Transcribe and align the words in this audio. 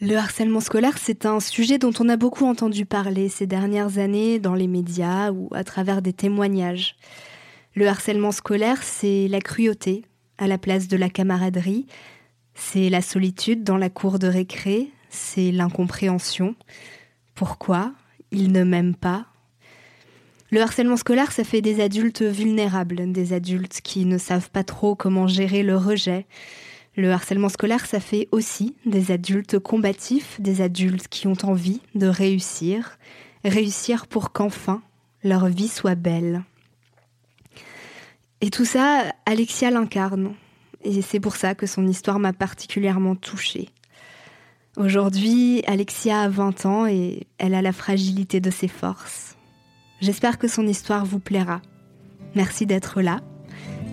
Le 0.00 0.16
harcèlement 0.16 0.60
scolaire, 0.60 0.98
c'est 0.98 1.24
un 1.24 1.38
sujet 1.38 1.78
dont 1.78 1.92
on 2.00 2.08
a 2.08 2.16
beaucoup 2.16 2.46
entendu 2.46 2.84
parler 2.84 3.28
ces 3.28 3.46
dernières 3.46 3.98
années 3.98 4.40
dans 4.40 4.56
les 4.56 4.66
médias 4.66 5.30
ou 5.30 5.48
à 5.52 5.62
travers 5.62 6.02
des 6.02 6.12
témoignages. 6.12 6.96
Le 7.76 7.86
harcèlement 7.86 8.32
scolaire, 8.32 8.82
c'est 8.82 9.28
la 9.28 9.40
cruauté 9.40 10.04
à 10.36 10.48
la 10.48 10.58
place 10.58 10.88
de 10.88 10.96
la 10.96 11.08
camaraderie, 11.08 11.86
c'est 12.54 12.90
la 12.90 13.02
solitude 13.02 13.62
dans 13.62 13.76
la 13.76 13.88
cour 13.88 14.18
de 14.18 14.26
récré, 14.26 14.90
c'est 15.10 15.52
l'incompréhension. 15.52 16.56
Pourquoi 17.36 17.92
ils 18.32 18.50
ne 18.50 18.64
m'aiment 18.64 18.96
pas? 18.96 19.26
Le 20.50 20.60
harcèlement 20.60 20.96
scolaire, 20.96 21.30
ça 21.30 21.44
fait 21.44 21.62
des 21.62 21.80
adultes 21.80 22.22
vulnérables, 22.22 23.12
des 23.12 23.32
adultes 23.32 23.80
qui 23.80 24.06
ne 24.06 24.18
savent 24.18 24.50
pas 24.50 24.64
trop 24.64 24.96
comment 24.96 25.28
gérer 25.28 25.62
le 25.62 25.76
rejet, 25.76 26.26
le 26.96 27.10
harcèlement 27.10 27.48
scolaire, 27.48 27.86
ça 27.86 28.00
fait 28.00 28.28
aussi 28.30 28.76
des 28.86 29.10
adultes 29.10 29.58
combatifs, 29.58 30.40
des 30.40 30.60
adultes 30.60 31.08
qui 31.08 31.26
ont 31.26 31.36
envie 31.42 31.80
de 31.94 32.06
réussir, 32.06 32.98
réussir 33.44 34.06
pour 34.06 34.32
qu'enfin 34.32 34.82
leur 35.22 35.46
vie 35.46 35.68
soit 35.68 35.96
belle. 35.96 36.42
Et 38.40 38.50
tout 38.50 38.64
ça, 38.64 39.04
Alexia 39.26 39.70
l'incarne, 39.70 40.34
et 40.84 41.02
c'est 41.02 41.20
pour 41.20 41.36
ça 41.36 41.54
que 41.54 41.66
son 41.66 41.86
histoire 41.86 42.18
m'a 42.18 42.32
particulièrement 42.32 43.16
touchée. 43.16 43.70
Aujourd'hui, 44.76 45.62
Alexia 45.66 46.22
a 46.22 46.28
20 46.28 46.66
ans 46.66 46.86
et 46.86 47.26
elle 47.38 47.54
a 47.54 47.62
la 47.62 47.72
fragilité 47.72 48.40
de 48.40 48.50
ses 48.50 48.68
forces. 48.68 49.36
J'espère 50.00 50.38
que 50.38 50.48
son 50.48 50.66
histoire 50.66 51.06
vous 51.06 51.20
plaira. 51.20 51.62
Merci 52.34 52.66
d'être 52.66 53.00
là 53.00 53.20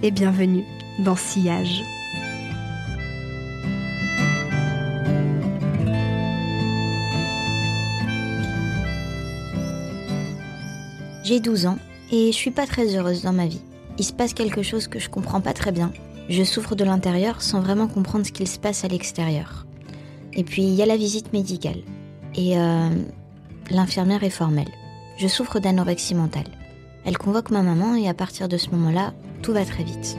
et 0.04 0.12
bienvenue 0.12 0.66
dans 1.00 1.16
Sillage. 1.16 1.84
J'ai 11.32 11.40
12 11.40 11.66
ans 11.66 11.78
et 12.12 12.34
je 12.34 12.36
suis 12.36 12.52
pas 12.52 12.68
très 12.68 12.94
heureuse 12.94 13.22
dans 13.22 13.32
ma 13.32 13.48
vie. 13.48 13.62
Il 13.98 14.04
se 14.04 14.12
passe 14.12 14.34
quelque 14.34 14.64
chose 14.64 14.90
que 14.90 15.00
je 15.00 15.10
comprends 15.10 15.40
pas 15.40 15.54
très 15.54 15.72
bien. 15.72 15.94
Je 16.28 16.44
souffre 16.44 16.76
de 16.76 16.84
l'intérieur 16.84 17.42
sans 17.42 17.62
vraiment 17.62 17.88
comprendre 17.88 18.26
ce 18.26 18.34
qu'il 18.34 18.50
se 18.50 18.60
passe 18.60 18.84
à 18.84 18.90
l'extérieur. 18.90 19.66
Et 20.34 20.44
puis 20.44 20.64
il 20.64 20.74
y 20.74 20.82
a 20.82 20.86
la 20.86 20.98
visite 20.98 21.32
médicale. 21.32 21.84
Et 22.36 22.60
euh, 22.60 22.90
l'infirmière 23.70 24.26
est 24.26 24.30
formelle. 24.30 24.68
Je 25.16 25.30
souffre 25.30 25.60
d'anorexie 25.60 26.16
mentale. 26.16 26.52
Elle 27.06 27.18
convoque 27.18 27.50
ma 27.50 27.62
maman 27.62 27.96
et 27.96 28.10
à 28.10 28.14
partir 28.14 28.50
de 28.50 28.58
ce 28.58 28.70
moment-là, 28.72 29.14
tout 29.42 29.54
va 29.54 29.64
très 29.64 29.86
vite. 29.86 30.18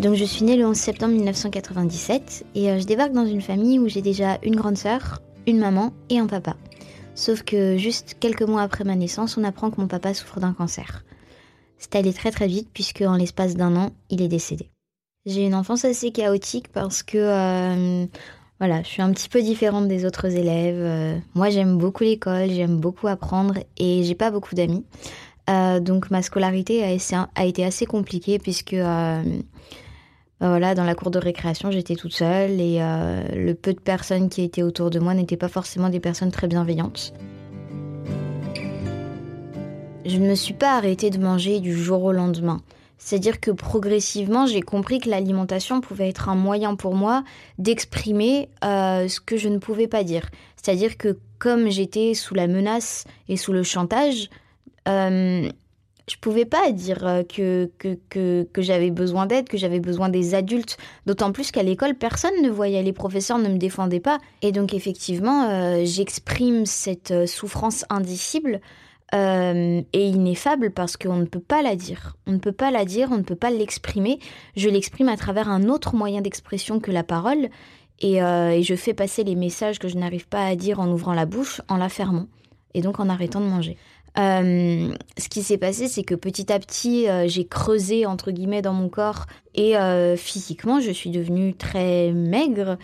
Donc 0.00 0.14
je 0.14 0.24
suis 0.24 0.46
née 0.46 0.56
le 0.56 0.66
11 0.66 0.74
septembre 0.74 1.12
1997 1.12 2.46
et 2.54 2.70
euh, 2.70 2.78
je 2.78 2.86
débarque 2.86 3.12
dans 3.12 3.26
une 3.26 3.42
famille 3.42 3.78
où 3.78 3.86
j'ai 3.86 4.00
déjà 4.00 4.38
une 4.42 4.56
grande 4.56 4.78
sœur, 4.78 5.20
une 5.46 5.58
maman 5.58 5.92
et 6.08 6.18
un 6.18 6.26
papa. 6.26 6.56
Sauf 7.14 7.42
que 7.42 7.76
juste 7.76 8.16
quelques 8.18 8.44
mois 8.44 8.62
après 8.62 8.84
ma 8.84 8.94
naissance, 8.94 9.36
on 9.36 9.44
apprend 9.44 9.70
que 9.70 9.78
mon 9.78 9.88
papa 9.88 10.14
souffre 10.14 10.40
d'un 10.40 10.54
cancer. 10.54 11.04
C'est 11.76 11.96
allé 11.96 12.14
très 12.14 12.30
très 12.30 12.46
vite 12.46 12.70
puisque 12.72 13.02
en 13.02 13.16
l'espace 13.16 13.56
d'un 13.56 13.76
an, 13.76 13.90
il 14.08 14.22
est 14.22 14.28
décédé. 14.28 14.70
J'ai 15.26 15.44
une 15.44 15.54
enfance 15.54 15.84
assez 15.84 16.12
chaotique 16.12 16.68
parce 16.72 17.02
que 17.02 17.18
euh, 17.18 18.06
voilà, 18.58 18.82
je 18.82 18.88
suis 18.88 19.02
un 19.02 19.12
petit 19.12 19.28
peu 19.28 19.42
différente 19.42 19.86
des 19.86 20.06
autres 20.06 20.34
élèves. 20.34 20.80
Euh, 20.80 21.18
moi, 21.34 21.50
j'aime 21.50 21.76
beaucoup 21.76 22.04
l'école, 22.04 22.48
j'aime 22.48 22.78
beaucoup 22.78 23.06
apprendre 23.06 23.58
et 23.76 24.02
j'ai 24.04 24.14
pas 24.14 24.30
beaucoup 24.30 24.54
d'amis. 24.54 24.82
donc 25.46 26.10
ma 26.10 26.22
scolarité 26.22 26.84
a, 26.84 27.44
été 27.44 27.64
assez 27.66 27.84
compliquée 27.84 28.38
puisque 28.38 28.76
voilà, 30.48 30.74
dans 30.74 30.84
la 30.84 30.94
cour 30.94 31.10
de 31.10 31.18
récréation, 31.18 31.70
j'étais 31.70 31.96
toute 31.96 32.14
seule 32.14 32.60
et 32.60 32.78
euh, 32.80 33.22
le 33.34 33.54
peu 33.54 33.74
de 33.74 33.80
personnes 33.80 34.28
qui 34.30 34.42
étaient 34.42 34.62
autour 34.62 34.88
de 34.90 34.98
moi 34.98 35.12
n'étaient 35.12 35.36
pas 35.36 35.48
forcément 35.48 35.90
des 35.90 36.00
personnes 36.00 36.30
très 36.30 36.48
bienveillantes. 36.48 37.12
Je 40.06 40.16
ne 40.16 40.28
me 40.28 40.34
suis 40.34 40.54
pas 40.54 40.76
arrêtée 40.76 41.10
de 41.10 41.18
manger 41.18 41.60
du 41.60 41.76
jour 41.76 42.02
au 42.02 42.12
lendemain. 42.12 42.62
C'est-à-dire 42.96 43.40
que 43.40 43.50
progressivement, 43.50 44.46
j'ai 44.46 44.60
compris 44.60 44.98
que 44.98 45.08
l'alimentation 45.08 45.80
pouvait 45.80 46.08
être 46.08 46.28
un 46.28 46.34
moyen 46.34 46.74
pour 46.74 46.94
moi 46.94 47.22
d'exprimer 47.58 48.48
euh, 48.64 49.08
ce 49.08 49.20
que 49.20 49.36
je 49.36 49.48
ne 49.48 49.58
pouvais 49.58 49.88
pas 49.88 50.04
dire. 50.04 50.30
C'est-à-dire 50.56 50.96
que 50.96 51.18
comme 51.38 51.68
j'étais 51.70 52.14
sous 52.14 52.34
la 52.34 52.46
menace 52.46 53.04
et 53.28 53.36
sous 53.36 53.52
le 53.52 53.62
chantage, 53.62 54.28
euh, 54.88 55.48
je 56.10 56.16
pouvais 56.18 56.44
pas 56.44 56.72
dire 56.72 57.06
euh, 57.06 57.22
que, 57.22 57.70
que, 57.78 58.42
que, 58.42 58.62
j'avais 58.62 58.90
besoin 58.90 59.26
d'aide, 59.26 59.48
que 59.48 59.56
j'avais 59.56 59.78
besoin 59.78 60.08
des 60.08 60.34
adultes. 60.34 60.76
D'autant 61.06 61.30
plus 61.30 61.52
qu'à 61.52 61.62
l'école, 61.62 61.94
personne 61.94 62.42
ne 62.42 62.50
voyait, 62.50 62.82
les 62.82 62.92
professeurs 62.92 63.38
ne 63.38 63.48
me 63.48 63.58
défendaient 63.58 64.00
pas. 64.00 64.18
Et 64.42 64.50
donc 64.50 64.74
effectivement, 64.74 65.48
euh, 65.48 65.82
j'exprime 65.84 66.66
cette 66.66 67.12
euh, 67.12 67.26
souffrance 67.26 67.84
indicible 67.88 68.60
et 69.12 69.84
ineffable 69.92 70.70
parce 70.70 70.96
qu'on 70.96 71.16
ne 71.16 71.24
peut 71.24 71.40
pas 71.40 71.62
la 71.62 71.74
dire. 71.74 72.16
On 72.28 72.32
ne 72.32 72.38
peut 72.38 72.52
pas 72.52 72.70
la 72.70 72.84
dire, 72.84 73.08
on 73.10 73.16
ne 73.16 73.24
peut 73.24 73.34
pas 73.34 73.50
l'exprimer. 73.50 74.20
Je 74.54 74.68
l'exprime 74.68 75.08
à 75.08 75.16
travers 75.16 75.48
un 75.48 75.68
autre 75.68 75.96
moyen 75.96 76.20
d'expression 76.20 76.78
que 76.78 76.92
la 76.92 77.02
parole. 77.02 77.48
Et, 77.98 78.18
et 78.18 78.62
je 78.62 78.74
fais 78.76 78.94
passer 78.94 79.24
les 79.24 79.34
messages 79.34 79.80
que 79.80 79.88
je 79.88 79.96
n'arrive 79.96 80.28
pas 80.28 80.46
à 80.46 80.54
dire 80.54 80.78
en 80.78 80.86
ouvrant 80.86 81.12
la 81.12 81.26
bouche, 81.26 81.60
en 81.66 81.76
la 81.76 81.88
fermant. 81.88 82.28
Et 82.72 82.82
donc 82.82 83.00
en 83.00 83.08
arrêtant 83.08 83.40
de 83.40 83.46
manger. 83.46 83.76
Euh, 84.18 84.94
ce 85.18 85.28
qui 85.28 85.42
s'est 85.42 85.58
passé, 85.58 85.88
c'est 85.88 86.02
que 86.02 86.14
petit 86.14 86.52
à 86.52 86.58
petit, 86.58 87.08
euh, 87.08 87.28
j'ai 87.28 87.46
creusé 87.46 88.06
entre 88.06 88.30
guillemets 88.30 88.62
dans 88.62 88.72
mon 88.72 88.88
corps 88.88 89.26
et 89.54 89.76
euh, 89.76 90.16
physiquement, 90.16 90.80
je 90.80 90.90
suis 90.90 91.10
devenue 91.10 91.54
très 91.54 92.12
maigre 92.12 92.78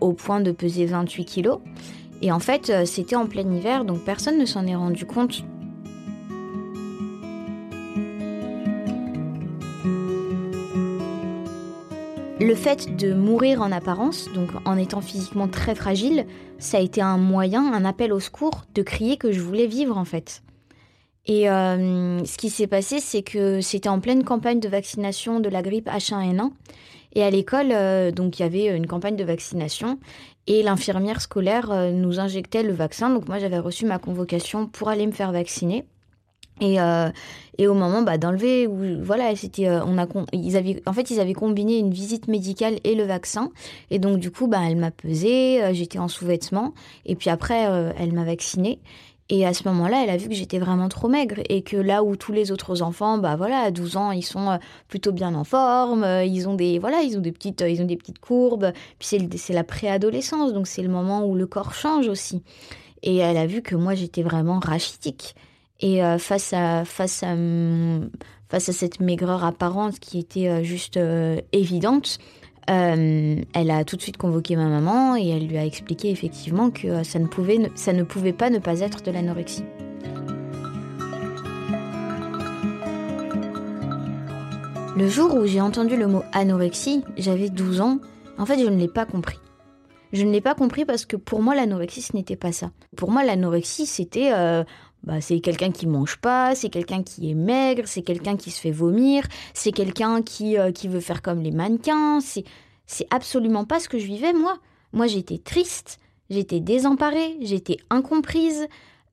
au 0.00 0.12
point 0.12 0.40
de 0.40 0.50
peser 0.50 0.86
28 0.86 1.24
kilos. 1.24 1.60
Et 2.20 2.32
en 2.32 2.40
fait, 2.40 2.84
c'était 2.84 3.14
en 3.14 3.26
plein 3.26 3.48
hiver, 3.48 3.84
donc 3.84 4.00
personne 4.04 4.38
ne 4.38 4.44
s'en 4.44 4.66
est 4.66 4.74
rendu 4.74 5.06
compte 5.06 5.44
Le 12.46 12.54
fait 12.54 12.94
de 12.94 13.12
mourir 13.12 13.60
en 13.60 13.72
apparence, 13.72 14.30
donc 14.32 14.50
en 14.66 14.78
étant 14.78 15.00
physiquement 15.00 15.48
très 15.48 15.74
fragile, 15.74 16.26
ça 16.60 16.76
a 16.76 16.80
été 16.80 17.00
un 17.00 17.18
moyen, 17.18 17.72
un 17.72 17.84
appel 17.84 18.12
au 18.12 18.20
secours 18.20 18.66
de 18.72 18.82
crier 18.82 19.16
que 19.16 19.32
je 19.32 19.40
voulais 19.40 19.66
vivre 19.66 19.98
en 19.98 20.04
fait. 20.04 20.44
Et 21.26 21.50
euh, 21.50 22.24
ce 22.24 22.38
qui 22.38 22.48
s'est 22.48 22.68
passé, 22.68 23.00
c'est 23.00 23.22
que 23.22 23.60
c'était 23.60 23.88
en 23.88 23.98
pleine 23.98 24.22
campagne 24.22 24.60
de 24.60 24.68
vaccination 24.68 25.40
de 25.40 25.48
la 25.48 25.60
grippe 25.60 25.88
H1N1. 25.88 26.52
Et 27.14 27.24
à 27.24 27.30
l'école, 27.30 27.72
euh, 27.72 28.12
donc 28.12 28.38
il 28.38 28.42
y 28.42 28.44
avait 28.44 28.66
une 28.66 28.86
campagne 28.86 29.16
de 29.16 29.24
vaccination 29.24 29.98
et 30.46 30.62
l'infirmière 30.62 31.20
scolaire 31.20 31.72
euh, 31.72 31.90
nous 31.90 32.20
injectait 32.20 32.62
le 32.62 32.72
vaccin. 32.72 33.10
Donc 33.10 33.26
moi, 33.26 33.40
j'avais 33.40 33.58
reçu 33.58 33.86
ma 33.86 33.98
convocation 33.98 34.68
pour 34.68 34.88
aller 34.88 35.08
me 35.08 35.12
faire 35.12 35.32
vacciner. 35.32 35.84
Et, 36.60 36.78
et 37.58 37.68
au 37.68 37.74
moment 37.74 38.02
bah, 38.02 38.18
d'enlever, 38.18 38.66
voilà, 38.66 39.34
c'était, 39.36 39.68
euh, 39.68 39.84
on 39.84 39.98
a, 39.98 40.06
ils 40.32 40.56
avaient, 40.56 40.82
en 40.86 40.92
fait, 40.92 41.10
ils 41.10 41.20
avaient 41.20 41.32
combiné 41.32 41.78
une 41.78 41.90
visite 41.90 42.28
médicale 42.28 42.78
et 42.84 42.94
le 42.94 43.04
vaccin. 43.04 43.50
Et 43.90 43.98
donc, 43.98 44.18
du 44.18 44.30
coup, 44.30 44.46
bah, 44.46 44.60
elle 44.68 44.76
m'a 44.76 44.90
pesé, 44.90 45.62
euh, 45.62 45.72
j'étais 45.72 45.98
en 45.98 46.08
sous-vêtements. 46.08 46.74
Et 47.04 47.16
puis 47.16 47.30
après, 47.30 47.62
elle 47.98 48.12
m'a 48.12 48.24
vaccinée. 48.24 48.78
Et 49.28 49.44
à 49.44 49.52
ce 49.52 49.66
moment-là, 49.68 50.04
elle 50.04 50.10
a 50.10 50.16
vu 50.16 50.28
que 50.28 50.34
j'étais 50.34 50.60
vraiment 50.60 50.88
trop 50.88 51.08
maigre 51.08 51.40
et 51.48 51.62
que 51.62 51.76
là 51.76 52.04
où 52.04 52.14
tous 52.14 52.30
les 52.30 52.52
autres 52.52 52.82
enfants, 52.82 53.18
bah 53.18 53.34
voilà, 53.34 53.58
à 53.58 53.70
12 53.72 53.96
ans, 53.96 54.12
ils 54.12 54.22
sont 54.22 54.56
plutôt 54.86 55.10
bien 55.10 55.34
en 55.34 55.42
forme, 55.42 56.06
ils 56.24 56.48
ont 56.48 56.54
des 56.54 56.78
voilà, 56.78 57.02
ils 57.02 57.18
ont 57.18 57.20
des 57.20 57.32
petites 57.32 57.64
ils 57.68 57.82
ont 57.82 57.86
des 57.86 57.96
petites 57.96 58.20
courbes, 58.20 58.70
puis 59.00 59.18
c'est 59.36 59.52
la 59.52 59.64
préadolescence, 59.64 60.52
donc 60.52 60.68
c'est 60.68 60.82
le 60.82 60.90
moment 60.90 61.26
où 61.26 61.34
le 61.34 61.46
corps 61.48 61.74
change 61.74 62.06
aussi. 62.06 62.40
Et 63.02 63.16
elle 63.16 63.36
a 63.36 63.46
vu 63.46 63.62
que 63.62 63.74
moi 63.74 63.96
j'étais 63.96 64.22
vraiment 64.22 64.60
rachitique. 64.60 65.34
Et 65.80 66.02
euh, 66.02 66.18
face 66.18 66.52
à 66.52 66.84
face 66.84 67.22
à 67.22 67.34
mm, 67.34 68.10
face 68.48 68.68
à 68.68 68.72
cette 68.72 69.00
maigreur 69.00 69.44
apparente 69.44 69.98
qui 69.98 70.18
était 70.18 70.48
euh, 70.48 70.62
juste 70.62 70.96
euh, 70.96 71.40
évidente, 71.52 72.18
elle 72.68 73.70
a 73.70 73.84
tout 73.84 73.94
de 73.94 74.02
suite 74.02 74.16
convoqué 74.16 74.56
ma 74.56 74.66
maman 74.66 75.16
et 75.16 75.28
elle 75.28 75.46
lui 75.46 75.56
a 75.56 75.64
expliqué 75.64 76.10
effectivement 76.10 76.70
que 76.70 77.04
ça 77.04 77.20
ne 77.20 77.26
pouvait 77.26 77.70
ça 77.76 77.92
ne 77.92 78.02
pouvait 78.02 78.32
pas 78.32 78.50
ne 78.50 78.58
pas 78.58 78.80
être 78.80 79.02
de 79.02 79.12
l'anorexie. 79.12 79.62
Le 84.96 85.08
jour 85.08 85.34
où 85.34 85.46
j'ai 85.46 85.60
entendu 85.60 85.96
le 85.96 86.06
mot 86.08 86.22
anorexie, 86.32 87.04
j'avais 87.18 87.50
12 87.50 87.82
ans. 87.82 87.98
En 88.38 88.46
fait, 88.46 88.58
je 88.58 88.64
ne 88.64 88.76
l'ai 88.78 88.88
pas 88.88 89.04
compris. 89.04 89.38
Je 90.12 90.24
ne 90.24 90.32
l'ai 90.32 90.40
pas 90.40 90.54
compris 90.54 90.86
parce 90.86 91.04
que 91.04 91.16
pour 91.16 91.42
moi, 91.42 91.54
l'anorexie, 91.54 92.00
ce 92.00 92.16
n'était 92.16 92.36
pas 92.36 92.50
ça. 92.50 92.70
Pour 92.96 93.10
moi, 93.10 93.22
l'anorexie, 93.22 93.84
c'était 93.84 94.32
bah, 95.06 95.20
c'est 95.20 95.38
quelqu'un 95.40 95.70
qui 95.70 95.86
mange 95.86 96.16
pas, 96.16 96.54
c'est 96.54 96.68
quelqu'un 96.68 97.02
qui 97.02 97.30
est 97.30 97.34
maigre, 97.34 97.84
c'est 97.86 98.02
quelqu'un 98.02 98.36
qui 98.36 98.50
se 98.50 98.60
fait 98.60 98.72
vomir, 98.72 99.22
c'est 99.54 99.70
quelqu'un 99.70 100.20
qui, 100.20 100.58
euh, 100.58 100.72
qui 100.72 100.88
veut 100.88 101.00
faire 101.00 101.22
comme 101.22 101.40
les 101.42 101.52
mannequins. 101.52 102.20
C'est, 102.20 102.44
c'est 102.86 103.06
absolument 103.10 103.64
pas 103.64 103.78
ce 103.78 103.88
que 103.88 103.98
je 103.98 104.06
vivais, 104.06 104.32
moi. 104.32 104.58
Moi, 104.92 105.06
j'étais 105.06 105.38
triste, 105.38 106.00
j'étais 106.28 106.58
désemparée, 106.58 107.36
j'étais 107.40 107.76
incomprise, 107.88 108.66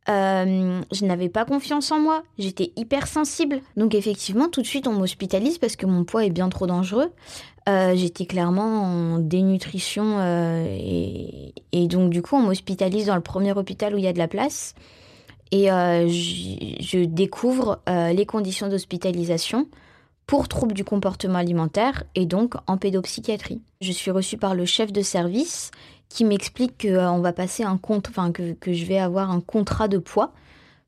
euh, 0.09 0.81
je 0.91 1.05
n'avais 1.05 1.29
pas 1.29 1.45
confiance 1.45 1.91
en 1.91 1.99
moi, 1.99 2.23
j'étais 2.39 2.71
hypersensible. 2.75 3.61
Donc, 3.77 3.93
effectivement, 3.93 4.49
tout 4.49 4.63
de 4.63 4.67
suite, 4.67 4.87
on 4.87 4.93
m'hospitalise 4.93 5.59
parce 5.59 5.75
que 5.75 5.85
mon 5.85 6.05
poids 6.05 6.25
est 6.25 6.31
bien 6.31 6.49
trop 6.49 6.65
dangereux. 6.65 7.11
Euh, 7.69 7.95
j'étais 7.95 8.25
clairement 8.25 8.83
en 8.83 9.19
dénutrition 9.19 10.19
et, 10.65 11.53
et 11.71 11.87
donc, 11.87 12.09
du 12.09 12.23
coup, 12.23 12.35
on 12.35 12.41
m'hospitalise 12.41 13.05
dans 13.05 13.15
le 13.15 13.21
premier 13.21 13.53
hôpital 13.53 13.93
où 13.93 13.99
il 13.99 14.03
y 14.03 14.07
a 14.07 14.13
de 14.13 14.17
la 14.17 14.27
place. 14.27 14.73
Et 15.51 15.71
euh, 15.71 16.07
je, 16.07 17.05
découvre 17.05 17.81
euh, 17.87 18.11
les 18.13 18.25
conditions 18.25 18.69
d'hospitalisation 18.69 19.67
pour 20.25 20.47
troubles 20.47 20.73
du 20.73 20.83
comportement 20.83 21.37
alimentaire 21.37 22.03
et 22.15 22.25
donc 22.25 22.55
en 22.65 22.77
pédopsychiatrie. 22.77 23.61
Je 23.81 23.91
suis 23.91 24.09
reçue 24.09 24.37
par 24.37 24.55
le 24.55 24.65
chef 24.65 24.91
de 24.91 25.01
service 25.01 25.71
qui 26.09 26.25
m'explique 26.25 26.81
qu'on 26.81 27.19
euh, 27.19 27.21
va 27.21 27.33
passer 27.33 27.63
un 27.63 27.77
que, 27.77 28.53
que, 28.53 28.73
je 28.73 28.85
vais 28.85 28.97
avoir 28.97 29.31
un 29.31 29.41
contrat 29.41 29.87
de 29.87 29.97
poids. 29.97 30.33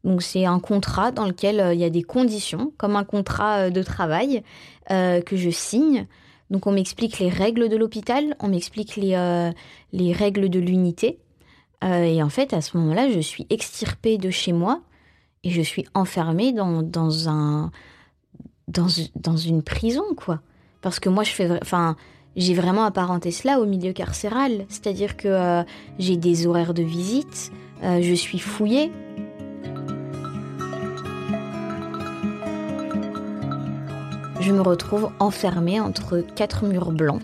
Donc 0.04 0.22
c'est 0.22 0.46
un 0.46 0.60
contrat 0.60 1.12
dans 1.12 1.26
lequel 1.26 1.74
il 1.74 1.80
y 1.80 1.84
a 1.84 1.90
des 1.90 2.04
conditions, 2.04 2.72
comme 2.78 2.96
un 2.96 3.04
contrat 3.04 3.72
de 3.72 3.82
travail 3.82 4.44
que 4.88 5.36
je 5.36 5.50
signe. 5.50 6.06
Donc 6.52 6.68
on 6.68 6.72
m'explique 6.72 7.18
les 7.18 7.30
règles 7.30 7.70
de 7.70 7.76
l'hôpital, 7.76 8.36
on 8.40 8.50
m'explique 8.50 8.98
les 8.98 10.14
règles 10.14 10.50
de 10.50 10.60
l'unité. 10.60 11.18
Euh, 11.84 12.04
et 12.04 12.24
en 12.24 12.30
fait, 12.30 12.54
à 12.54 12.62
ce 12.62 12.78
moment-là, 12.78 13.10
je 13.12 13.20
suis 13.20 13.46
extirpée 13.50 14.18
de 14.18 14.30
chez 14.30 14.54
moi 14.54 14.82
et 15.44 15.50
je 15.50 15.62
suis 15.62 15.86
enfermée 15.94 16.54
dans, 16.54 16.82
dans, 16.82 17.30
un, 17.30 17.72
dans, 18.68 18.88
dans 19.16 19.38
une 19.38 19.62
prison, 19.62 20.06
quoi. 20.16 20.40
Parce 20.82 21.00
que 21.00 21.10
moi, 21.10 21.24
je 21.24 21.32
fais, 21.32 21.50
enfin, 21.62 21.96
j'ai 22.36 22.54
vraiment 22.54 22.86
apparenté 22.86 23.32
cela 23.32 23.60
au 23.60 23.66
milieu 23.66 23.94
carcéral. 23.94 24.66
C'est-à-dire 24.70 25.18
que 25.18 25.28
euh, 25.28 25.64
j'ai 26.00 26.18
des 26.18 26.48
horaires 26.48 26.74
de 26.74 26.84
visite, 26.84 27.52
euh, 27.84 28.02
je 28.02 28.14
suis 28.14 28.40
fouillée. 28.40 28.92
Je 34.40 34.52
me 34.52 34.62
retrouve 34.62 35.10
enfermée 35.20 35.80
entre 35.80 36.20
quatre 36.36 36.66
murs 36.66 36.92
blancs 36.92 37.22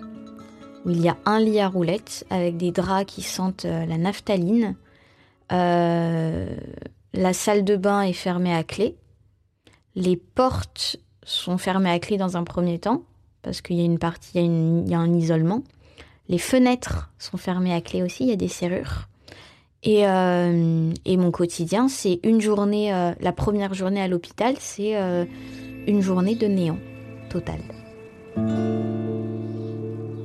où 0.86 0.89
il 0.89 1.01
y 1.01 1.10
a 1.10 1.18
un 1.25 1.39
lit 1.39 1.60
à 1.60 1.68
roulettes 1.68 2.25
avec 2.30 2.57
des 2.57 2.72
draps 2.72 3.06
qui 3.06 3.22
sentent 3.22 3.66
euh, 3.66 3.86
la 3.86 3.98
naphtaline. 3.98 4.75
Euh, 5.51 6.56
la 7.13 7.33
salle 7.33 7.63
de 7.63 7.75
bain 7.75 8.01
est 8.01 8.13
fermée 8.13 8.54
à 8.54 8.63
clé. 8.63 8.95
Les 9.95 10.16
portes 10.16 10.98
sont 11.24 11.57
fermées 11.57 11.92
à 11.92 12.00
clé 12.00 12.18
dans 12.18 12.38
un 12.38 12.44
premier 12.44 12.80
temps, 12.80 13.04
parce 13.42 13.62
qu'il 13.62 13.75
y 13.75 13.81
a 13.81 13.86
une 13.86 14.00
partie, 14.00 14.39
il 14.39 14.89
y 14.89 14.94
a, 14.94 15.00
un 15.00 15.13
isolement. 15.13 15.63
Les 16.30 16.38
fenêtres 16.38 17.12
sont 17.19 17.38
fermées 17.38 17.74
à 17.74 17.81
clé 17.81 18.01
aussi, 18.01 18.24
il 18.24 18.30
y 18.30 18.34
a 18.34 18.38
des 18.38 18.48
serrures. 18.48 19.07
Et, 19.84 20.07
euh, 20.07 20.94
mon 21.07 21.31
quotidien, 21.31 21.89
c'est 21.89 22.19
une 22.24 22.39
journée, 22.39 22.92
la 23.19 23.31
première 23.34 23.74
journée 23.74 24.01
à 24.01 24.07
l'hôpital, 24.07 24.56
c'est 24.60 24.95
une 25.88 26.01
journée 26.01 26.36
de 26.36 26.48
néant 26.48 26.80
total. 27.30 27.60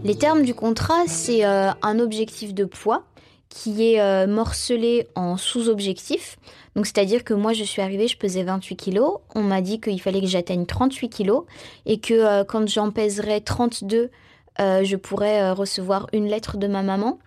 Les 0.06 0.14
termes 0.14 0.43
du 0.43 0.55
contrat, 0.55 1.03
c'est 1.08 1.44
euh, 1.44 1.73
un 1.82 1.99
objectif 1.99 2.55
de 2.55 2.64
poids 2.64 3.03
qui 3.49 3.93
est 3.93 4.00
euh, 4.00 4.29
morcelé 4.29 5.08
en 5.17 5.37
sous-objectifs. 5.37 6.38
Donc 6.76 6.87
c'est-à-dire 6.87 7.25
que 7.25 7.35
moi 7.35 7.53
je 7.53 7.64
suis 7.64 7.82
arrivée, 7.82 8.06
je 8.06 8.17
pesais 8.17 8.44
28 8.44 8.76
kilos, 8.76 9.14
on 9.35 9.43
m'a 9.43 9.61
dit 9.61 9.81
qu'il 9.81 10.00
fallait 10.00 10.20
que 10.20 10.29
j'atteigne 10.29 10.64
38 10.64 11.08
kilos 11.08 11.43
et 11.87 11.99
que 11.99 12.14
euh, 12.14 12.44
quand 12.44 12.69
j'en 12.69 12.93
pèserais 12.93 13.41
32, 13.41 14.11
je 14.61 14.97
pourrais 14.97 15.50
recevoir 15.50 16.06
une 16.12 16.29
lettre 16.29 16.56
de 16.56 16.69
ma 16.69 16.82
maman. 16.82 17.19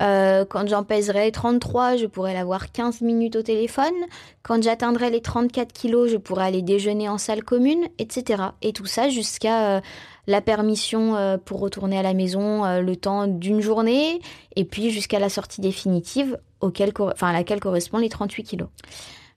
quand 0.00 0.66
j'en 0.66 0.84
pèserais 0.84 1.30
33, 1.30 1.96
je 1.96 2.06
pourrais 2.06 2.32
l'avoir 2.32 2.72
15 2.72 3.02
minutes 3.02 3.36
au 3.36 3.42
téléphone. 3.42 3.94
Quand 4.42 4.60
j'atteindrais 4.62 5.10
les 5.10 5.20
34 5.20 5.72
kilos, 5.72 6.10
je 6.10 6.16
pourrais 6.16 6.46
aller 6.46 6.62
déjeuner 6.62 7.08
en 7.10 7.18
salle 7.18 7.44
commune, 7.44 7.84
etc. 7.98 8.42
Et 8.62 8.72
tout 8.72 8.86
ça 8.86 9.10
jusqu'à 9.10 9.80
la 10.26 10.40
permission 10.40 11.16
euh, 11.16 11.36
pour 11.36 11.60
retourner 11.60 11.98
à 11.98 12.02
la 12.02 12.14
maison 12.14 12.64
euh, 12.64 12.80
le 12.80 12.96
temps 12.96 13.26
d'une 13.26 13.60
journée, 13.60 14.20
et 14.56 14.64
puis 14.64 14.90
jusqu'à 14.90 15.18
la 15.18 15.28
sortie 15.28 15.60
définitive 15.60 16.38
auquel, 16.60 16.92
enfin, 16.98 17.28
à 17.28 17.32
laquelle 17.32 17.60
correspondent 17.60 18.02
les 18.02 18.08
38 18.08 18.44
kilos. 18.44 18.68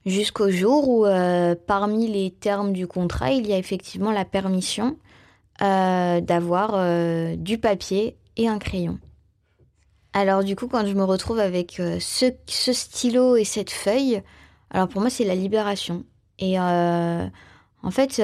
Jusqu'au 0.05 0.51
jour 0.51 0.87
où, 0.87 1.05
euh, 1.05 1.55
parmi 1.65 2.07
les 2.07 2.29
termes 2.29 2.73
du 2.73 2.85
contrat, 2.85 3.31
il 3.31 3.47
y 3.47 3.53
a 3.53 3.57
effectivement 3.57 4.11
la 4.11 4.25
permission 4.25 4.97
d'avoir 5.57 7.37
du 7.37 7.57
papier 7.57 8.17
et 8.35 8.49
un 8.49 8.59
crayon. 8.59 8.99
Alors 10.11 10.43
du 10.43 10.53
coup, 10.57 10.67
quand 10.67 10.85
je 10.85 10.93
me 10.93 11.05
retrouve 11.05 11.39
avec 11.39 11.81
ce, 12.01 12.33
ce, 12.45 12.73
stylo 12.73 13.37
et 13.37 13.45
cette 13.45 13.71
feuille, 13.71 14.21
alors 14.69 14.89
pour 14.89 14.99
moi, 14.99 15.09
c'est 15.09 15.23
la 15.23 15.33
libération. 15.33 16.03
Et 16.39 16.59
en 16.59 17.31
fait, 17.89 18.21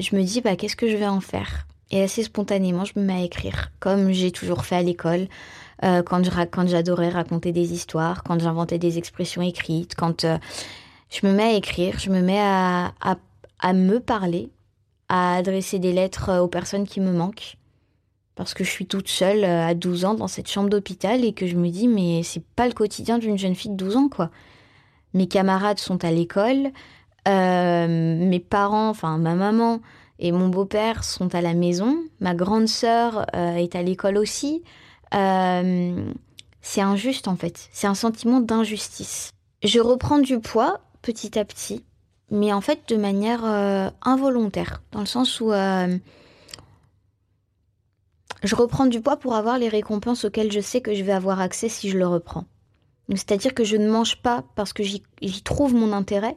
je 0.00 0.16
me 0.16 0.22
dis, 0.22 0.40
bah, 0.40 0.56
qu'est-ce 0.56 0.76
que 0.76 0.88
je 0.88 0.96
vais 0.96 1.06
en 1.06 1.20
faire? 1.20 1.66
Et 1.90 2.02
assez 2.02 2.22
spontanément, 2.22 2.84
je 2.84 2.92
me 2.96 3.04
mets 3.04 3.20
à 3.20 3.22
écrire, 3.22 3.72
comme 3.80 4.12
j'ai 4.12 4.30
toujours 4.30 4.64
fait 4.64 4.76
à 4.76 4.82
l'école, 4.82 5.26
euh, 5.82 6.02
quand, 6.02 6.22
j'adorais 6.66 7.08
raconter 7.08 7.52
des 7.52 7.72
histoires, 7.72 8.22
quand 8.22 8.38
j'inventais 8.38 8.78
des 8.78 8.98
expressions 8.98 9.42
écrites, 9.42 9.94
quand 9.94 10.24
euh, 10.24 10.38
je 11.08 11.26
me 11.26 11.32
mets 11.32 11.42
à 11.42 11.52
écrire, 11.54 11.98
je 11.98 12.10
me 12.10 12.20
mets 12.20 12.40
à, 12.40 12.92
à, 13.00 13.72
me 13.72 13.98
parler, 13.98 14.50
à 15.08 15.36
adresser 15.36 15.78
des 15.78 15.92
lettres 15.92 16.38
aux 16.40 16.48
personnes 16.48 16.86
qui 16.86 17.00
me 17.00 17.12
manquent. 17.12 17.56
Parce 18.36 18.54
que 18.54 18.62
je 18.62 18.70
suis 18.70 18.86
toute 18.86 19.08
seule 19.08 19.42
euh, 19.42 19.66
à 19.66 19.74
12 19.74 20.04
ans 20.04 20.14
dans 20.14 20.28
cette 20.28 20.48
chambre 20.48 20.70
d'hôpital 20.70 21.24
et 21.24 21.32
que 21.32 21.46
je 21.46 21.56
me 21.56 21.68
dis, 21.68 21.88
mais 21.88 22.22
c'est 22.22 22.44
pas 22.44 22.68
le 22.68 22.72
quotidien 22.74 23.18
d'une 23.18 23.36
jeune 23.38 23.54
fille 23.54 23.72
de 23.72 23.76
12 23.76 23.96
ans, 23.96 24.08
quoi. 24.08 24.30
Mes 25.12 25.26
camarades 25.26 25.80
sont 25.80 26.04
à 26.04 26.12
l'école, 26.12 26.70
euh, 27.28 27.86
mes 27.88 28.40
parents, 28.40 28.88
enfin 28.88 29.18
ma 29.18 29.34
maman 29.34 29.80
et 30.18 30.32
mon 30.32 30.48
beau-père 30.48 31.04
sont 31.04 31.34
à 31.34 31.40
la 31.40 31.54
maison. 31.54 31.98
Ma 32.20 32.34
grande 32.34 32.68
sœur 32.68 33.26
euh, 33.34 33.54
est 33.56 33.74
à 33.74 33.82
l'école 33.82 34.18
aussi. 34.18 34.62
Euh, 35.14 36.12
c'est 36.60 36.80
injuste 36.80 37.28
en 37.28 37.36
fait. 37.36 37.68
C'est 37.72 37.86
un 37.86 37.94
sentiment 37.94 38.40
d'injustice. 38.40 39.30
Je 39.62 39.80
reprends 39.80 40.18
du 40.18 40.40
poids 40.40 40.80
petit 41.02 41.38
à 41.38 41.44
petit, 41.44 41.84
mais 42.30 42.52
en 42.52 42.60
fait 42.60 42.80
de 42.88 42.96
manière 42.96 43.44
involontaire, 44.02 44.82
dans 44.92 45.00
le 45.00 45.06
sens 45.06 45.40
où 45.40 45.52
je 48.42 48.54
reprends 48.54 48.86
du 48.86 49.00
poids 49.00 49.16
pour 49.16 49.34
avoir 49.34 49.58
les 49.58 49.68
récompenses 49.68 50.24
auxquelles 50.24 50.52
je 50.52 50.60
sais 50.60 50.80
que 50.80 50.94
je 50.94 51.02
vais 51.02 51.12
avoir 51.12 51.40
accès 51.40 51.68
si 51.68 51.90
je 51.90 51.98
le 51.98 52.06
reprends. 52.06 52.44
C'est-à-dire 53.10 53.54
que 53.54 53.64
je 53.64 53.76
ne 53.76 53.90
mange 53.90 54.22
pas 54.22 54.44
parce 54.54 54.72
que 54.72 54.82
j'y 54.82 55.02
trouve 55.42 55.74
mon 55.74 55.92
intérêt, 55.92 56.36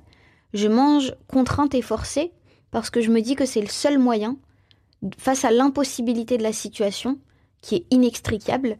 je 0.53 0.67
mange 0.67 1.15
contrainte 1.27 1.75
et 1.75 1.81
forcée 1.81 2.31
parce 2.72 2.89
que 2.89 3.01
je 3.01 3.12
me 3.12 3.22
dis 3.22 3.36
que 3.36 3.45
c'est 3.45 3.62
le 3.62 3.67
seul 3.67 4.00
moyen, 4.00 4.38
face 5.17 5.45
à 5.45 5.51
l'impossibilité 5.51 6.38
de 6.38 6.43
la 6.43 6.53
situation, 6.53 7.19
qui 7.62 7.75
est 7.75 7.86
inextricable, 7.91 8.77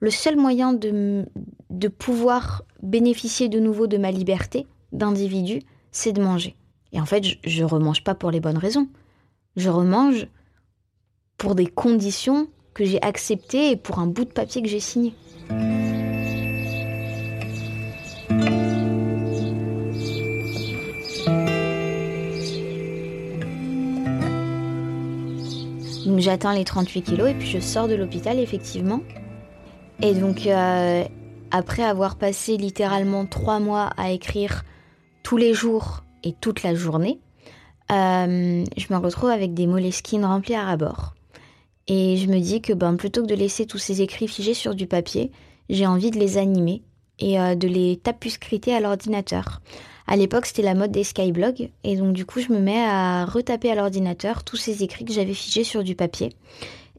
le 0.00 0.10
seul 0.10 0.36
moyen 0.36 0.72
de, 0.72 1.24
de 1.70 1.88
pouvoir 1.88 2.62
bénéficier 2.82 3.48
de 3.48 3.58
nouveau 3.58 3.86
de 3.86 3.96
ma 3.96 4.10
liberté 4.10 4.66
d'individu, 4.92 5.60
c'est 5.90 6.12
de 6.12 6.22
manger. 6.22 6.56
Et 6.92 7.00
en 7.00 7.06
fait, 7.06 7.24
je, 7.44 7.64
remange 7.64 8.04
pas 8.04 8.14
pour 8.14 8.30
les 8.30 8.40
bonnes 8.40 8.58
raisons. 8.58 8.88
Je 9.56 9.68
remange 9.68 10.28
pour 11.38 11.54
des 11.54 11.66
conditions 11.66 12.48
que 12.72 12.84
j'ai 12.84 13.02
acceptées 13.02 13.70
et 13.70 13.76
pour 13.76 13.98
un 13.98 14.06
bout 14.06 14.24
de 14.24 14.30
papier 14.30 14.62
que 14.62 14.68
j'ai 14.68 14.80
signé. 14.80 15.12
J'atteins 26.24 26.54
les 26.54 26.64
38 26.64 27.02
kilos 27.02 27.30
et 27.30 27.34
puis 27.34 27.48
je 27.48 27.60
sors 27.60 27.86
de 27.86 27.94
l'hôpital 27.94 28.38
effectivement. 28.38 29.00
Et 30.02 30.14
donc 30.14 30.46
euh, 30.46 31.04
après 31.50 31.84
avoir 31.84 32.16
passé 32.16 32.56
littéralement 32.56 33.26
trois 33.26 33.60
mois 33.60 33.90
à 33.96 34.10
écrire 34.10 34.64
tous 35.22 35.36
les 35.36 35.54
jours 35.54 36.02
et 36.24 36.32
toute 36.32 36.62
la 36.62 36.74
journée, 36.74 37.20
euh, 37.92 38.64
je 38.76 38.86
me 38.92 38.96
retrouve 38.96 39.30
avec 39.30 39.54
des 39.54 39.66
moleskines 39.66 40.24
remplis 40.24 40.54
à 40.54 40.64
rabord. 40.64 41.14
Et 41.86 42.16
je 42.16 42.26
me 42.28 42.40
dis 42.40 42.62
que 42.62 42.72
ben, 42.72 42.96
plutôt 42.96 43.22
que 43.22 43.28
de 43.28 43.34
laisser 43.34 43.66
tous 43.66 43.78
ces 43.78 44.00
écrits 44.00 44.26
figés 44.26 44.54
sur 44.54 44.74
du 44.74 44.86
papier, 44.86 45.30
j'ai 45.68 45.86
envie 45.86 46.10
de 46.10 46.18
les 46.18 46.38
animer 46.38 46.82
et 47.18 47.38
euh, 47.38 47.54
de 47.54 47.68
les 47.68 47.98
tapuscriter 47.98 48.74
à 48.74 48.80
l'ordinateur. 48.80 49.60
À 50.06 50.16
l'époque, 50.16 50.46
c'était 50.46 50.62
la 50.62 50.74
mode 50.74 50.92
des 50.92 51.04
skyblogs. 51.04 51.70
Et 51.82 51.96
donc, 51.96 52.12
du 52.12 52.26
coup, 52.26 52.40
je 52.40 52.52
me 52.52 52.60
mets 52.60 52.84
à 52.84 53.24
retaper 53.24 53.70
à 53.70 53.74
l'ordinateur 53.74 54.44
tous 54.44 54.56
ces 54.56 54.82
écrits 54.82 55.04
que 55.04 55.12
j'avais 55.12 55.34
figés 55.34 55.64
sur 55.64 55.82
du 55.82 55.94
papier. 55.94 56.30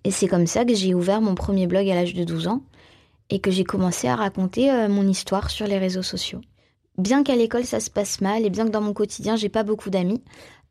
Et 0.03 0.11
c'est 0.11 0.27
comme 0.27 0.47
ça 0.47 0.65
que 0.65 0.75
j'ai 0.75 0.93
ouvert 0.93 1.21
mon 1.21 1.35
premier 1.35 1.67
blog 1.67 1.89
à 1.89 1.95
l'âge 1.95 2.13
de 2.13 2.23
12 2.23 2.47
ans 2.47 2.61
et 3.31 3.39
que 3.39 3.51
j'ai 3.51 3.63
commencé 3.63 4.07
à 4.07 4.15
raconter 4.15 4.71
euh, 4.71 4.87
mon 4.87 5.07
histoire 5.07 5.49
sur 5.49 5.65
les 5.65 5.79
réseaux 5.79 6.03
sociaux. 6.03 6.41
Bien 6.97 7.23
qu'à 7.23 7.35
l'école 7.35 7.65
ça 7.65 7.79
se 7.79 7.89
passe 7.89 8.21
mal 8.21 8.45
et 8.45 8.49
bien 8.49 8.65
que 8.65 8.69
dans 8.69 8.81
mon 8.81 8.93
quotidien 8.93 9.35
j'ai 9.35 9.49
pas 9.49 9.63
beaucoup 9.63 9.89
d'amis, 9.89 10.21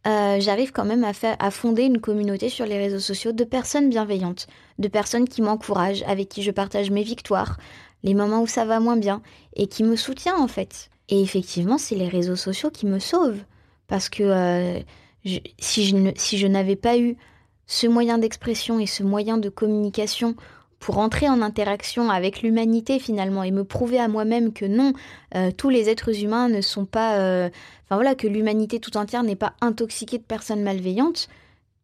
euh, 0.07 0.38
j'arrive 0.38 0.71
quand 0.71 0.85
même 0.85 1.03
à, 1.03 1.12
faire, 1.12 1.37
à 1.38 1.50
fonder 1.50 1.83
une 1.83 2.00
communauté 2.00 2.49
sur 2.49 2.64
les 2.67 2.79
réseaux 2.79 3.00
sociaux 3.00 3.33
de 3.33 3.45
personnes 3.45 3.88
bienveillantes, 3.88 4.47
de 4.79 4.88
personnes 4.88 5.29
qui 5.29 5.43
m'encouragent, 5.43 6.05
avec 6.07 6.29
qui 6.29 6.43
je 6.43 6.50
partage 6.50 6.91
mes 6.91 7.03
victoires, 7.03 7.59
les 8.03 8.14
moments 8.14 8.43
où 8.43 8.47
ça 8.47 8.64
va 8.64 8.81
moins 8.81 8.99
bien, 8.99 9.23
et 9.57 9.67
qui 9.67 9.83
me 9.83 9.97
soutient 9.97 10.37
en 10.37 10.47
fait. 10.47 10.91
Et 11.08 11.20
effectivement, 11.20 11.78
c'est 11.78 11.94
les 11.94 12.08
réseaux 12.08 12.37
sociaux 12.37 12.70
qui 12.70 12.87
me 12.87 12.99
sauvent. 12.99 13.44
Parce 13.87 14.08
que 14.08 14.23
euh, 14.23 14.80
si 15.58 15.84
je, 15.87 16.12
si 16.16 16.38
je 16.38 16.46
n'avais 16.46 16.76
pas 16.76 16.99
eu 16.99 17.16
ce 17.66 17.87
moyen 17.87 18.18
d'expression 18.18 18.78
et 18.78 18.87
ce 18.87 19.02
moyen 19.02 19.38
de 19.38 19.49
communication 19.49 20.34
pour 20.78 20.99
entrer 20.99 21.28
en 21.28 21.40
interaction 21.40 22.11
avec 22.11 22.42
l'humanité 22.42 22.99
finalement 22.99 23.42
et 23.42 23.50
me 23.50 23.64
prouver 23.64 23.99
à 23.99 24.08
moi-même 24.08 24.52
que 24.52 24.66
non, 24.66 24.92
euh, 25.34 25.50
tous 25.50 25.70
les 25.70 25.88
êtres 25.88 26.23
humains 26.23 26.50
ne 26.50 26.61
sont 26.61 26.84
pas, 26.84 27.18
euh, 27.18 27.49
enfin 27.84 27.94
voilà, 27.94 28.14
que 28.14 28.26
l'humanité 28.26 28.80
tout 28.80 28.96
entière 28.99 29.23
n'est 29.23 29.37
pas 29.37 29.54
intoxiquée 29.62 30.18
de 30.18 30.25
personnes 30.25 30.62
malveillantes, 30.62 31.28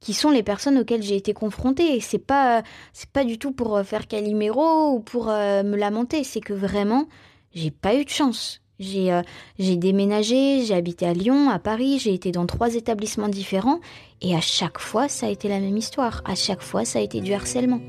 qui 0.01 0.13
sont 0.13 0.31
les 0.31 0.43
personnes 0.43 0.79
auxquelles 0.79 1.03
j'ai 1.03 1.17
été 1.17 1.33
confrontée. 1.33 1.97
Et 1.97 2.01
c'est 2.01 2.19
pas, 2.19 2.63
c'est 2.93 3.09
pas 3.11 3.25
du 3.25 3.39
tout 3.39 3.53
pour 3.53 3.81
faire 3.83 4.07
caliméro 4.07 4.91
ou 4.93 5.01
pour 5.01 5.27
me 5.27 5.77
lamenter, 5.77 6.25
c'est 6.25 6.41
que 6.41 6.55
vraiment, 6.55 7.07
j'ai 7.55 7.71
pas 7.71 7.95
eu 7.95 8.05
de 8.05 8.11
chance. 8.11 8.61
J'ai 8.81 9.21
j'ai 9.59 9.77
déménagé, 9.77 10.65
j'ai 10.65 10.75
habité 10.75 11.07
à 11.07 11.13
Lyon, 11.13 11.51
à 11.51 11.59
Paris, 11.59 11.99
j'ai 11.99 12.15
été 12.15 12.33
dans 12.33 12.47
trois 12.47 12.75
établissements 12.75 13.29
différents 13.29 13.81
et 14.23 14.35
à 14.35 14.41
chaque 14.41 14.79
fois 14.79 15.09
ça 15.09 15.27
a 15.27 15.31
été 15.31 15.49
la 15.49 15.61
même 15.61 15.77
histoire. 15.77 16.23
À 16.25 16.35
chaque 16.35 16.63
fois 16.63 16.85
ça 16.85 16.99
a 16.99 17.03
été 17.03 17.21
du 17.21 17.33
harcèlement. 17.33 17.81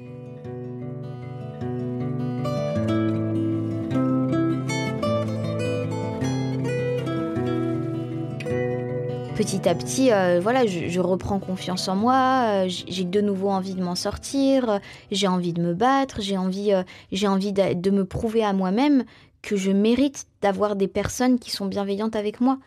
petit 9.41 9.67
à 9.67 9.73
petit, 9.73 10.11
euh, 10.11 10.39
voilà, 10.39 10.67
je, 10.67 10.99
reprends 10.99 11.39
confiance 11.39 11.87
en 11.87 11.95
moi, 11.95 12.43
euh, 12.45 12.65
j'ai 12.67 13.03
de 13.03 13.21
nouveau 13.21 13.49
envie 13.49 13.73
de 13.73 13.81
m'en 13.81 13.95
sortir, 13.95 14.79
j'ai 15.09 15.27
envie 15.27 15.51
de 15.51 15.61
me 15.61 15.73
battre, 15.73 16.19
euh, 16.19 16.83
j'ai 17.11 17.27
envie 17.27 17.51
de, 17.51 17.89
me 17.89 18.05
prouver 18.05 18.43
à 18.43 18.53
moi-même 18.53 19.03
que 19.41 19.55
je 19.55 19.71
mérite 19.71 20.25
d'avoir 20.41 20.75
des 20.75 20.87
personnes 20.87 21.39
qui 21.39 21.51
sont 21.51 21.65
bienveillantes 21.65 22.15
avec 22.15 22.41
moi. 22.41 22.59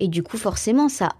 Et 0.00 0.08
du 0.08 0.22
coup, 0.22 0.36
forcément, 0.36 0.88
ça, 0.88 1.10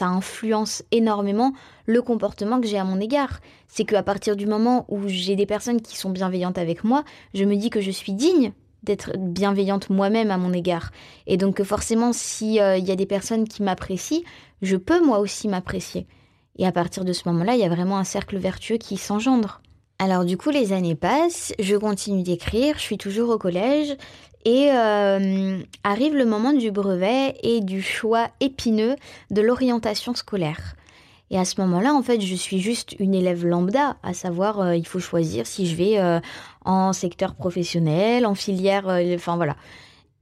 influence 0.00 0.84
énormément 0.92 1.52
le 1.86 2.02
comportement 2.02 2.60
que 2.60 2.66
j'ai 2.66 2.78
à 2.78 2.84
mon 2.84 3.00
égard. 3.00 3.40
C'est 3.68 3.84
qu'à 3.84 4.02
partir 4.02 4.36
du 4.36 4.46
moment 4.46 4.84
où 4.88 5.08
j'ai 5.08 5.36
des 5.36 5.46
personnes 5.46 5.80
qui 5.80 5.96
sont 5.96 6.10
bienveillantes 6.10 6.58
avec 6.58 6.84
moi, 6.84 7.04
je 7.34 7.44
me 7.44 7.56
dis 7.56 7.70
que 7.70 7.80
je 7.80 7.90
suis 7.90 8.12
digne 8.12 8.52
d'être 8.82 9.12
bienveillante 9.18 9.90
moi-même 9.90 10.30
à 10.30 10.38
mon 10.38 10.52
égard. 10.52 10.90
Et 11.26 11.36
donc 11.36 11.62
forcément, 11.62 12.12
s'il 12.12 12.54
y 12.54 12.60
a 12.60 12.96
des 12.96 13.06
personnes 13.06 13.48
qui 13.48 13.62
m'apprécient, 13.62 14.22
je 14.62 14.76
peux 14.76 15.04
moi 15.04 15.18
aussi 15.18 15.48
m'apprécier. 15.48 16.06
Et 16.58 16.66
à 16.66 16.72
partir 16.72 17.04
de 17.04 17.12
ce 17.12 17.28
moment-là, 17.28 17.54
il 17.54 17.60
y 17.60 17.64
a 17.64 17.68
vraiment 17.68 17.98
un 17.98 18.04
cercle 18.04 18.36
vertueux 18.36 18.76
qui 18.76 18.96
s'engendre. 18.96 19.60
Alors 19.98 20.24
du 20.24 20.38
coup, 20.38 20.48
les 20.48 20.72
années 20.72 20.94
passent, 20.94 21.52
je 21.58 21.76
continue 21.76 22.22
d'écrire, 22.22 22.76
je 22.76 22.82
suis 22.82 22.96
toujours 22.96 23.28
au 23.28 23.38
collège, 23.38 23.96
et 24.44 24.70
euh, 24.72 25.58
arrive 25.84 26.14
le 26.14 26.24
moment 26.24 26.52
du 26.52 26.70
brevet 26.70 27.36
et 27.42 27.60
du 27.60 27.82
choix 27.82 28.28
épineux 28.40 28.96
de 29.30 29.42
l'orientation 29.42 30.14
scolaire. 30.14 30.74
Et 31.30 31.38
à 31.38 31.44
ce 31.44 31.60
moment-là, 31.60 31.94
en 31.94 32.02
fait, 32.02 32.20
je 32.20 32.34
suis 32.34 32.58
juste 32.58 32.96
une 32.98 33.14
élève 33.14 33.46
lambda, 33.46 33.96
à 34.02 34.14
savoir, 34.14 34.60
euh, 34.60 34.76
il 34.76 34.86
faut 34.86 34.98
choisir 34.98 35.46
si 35.46 35.66
je 35.66 35.76
vais 35.76 35.98
euh, 35.98 36.20
en 36.64 36.92
secteur 36.92 37.34
professionnel, 37.34 38.26
en 38.26 38.34
filière, 38.34 38.86
enfin 39.14 39.36
voilà. 39.36 39.56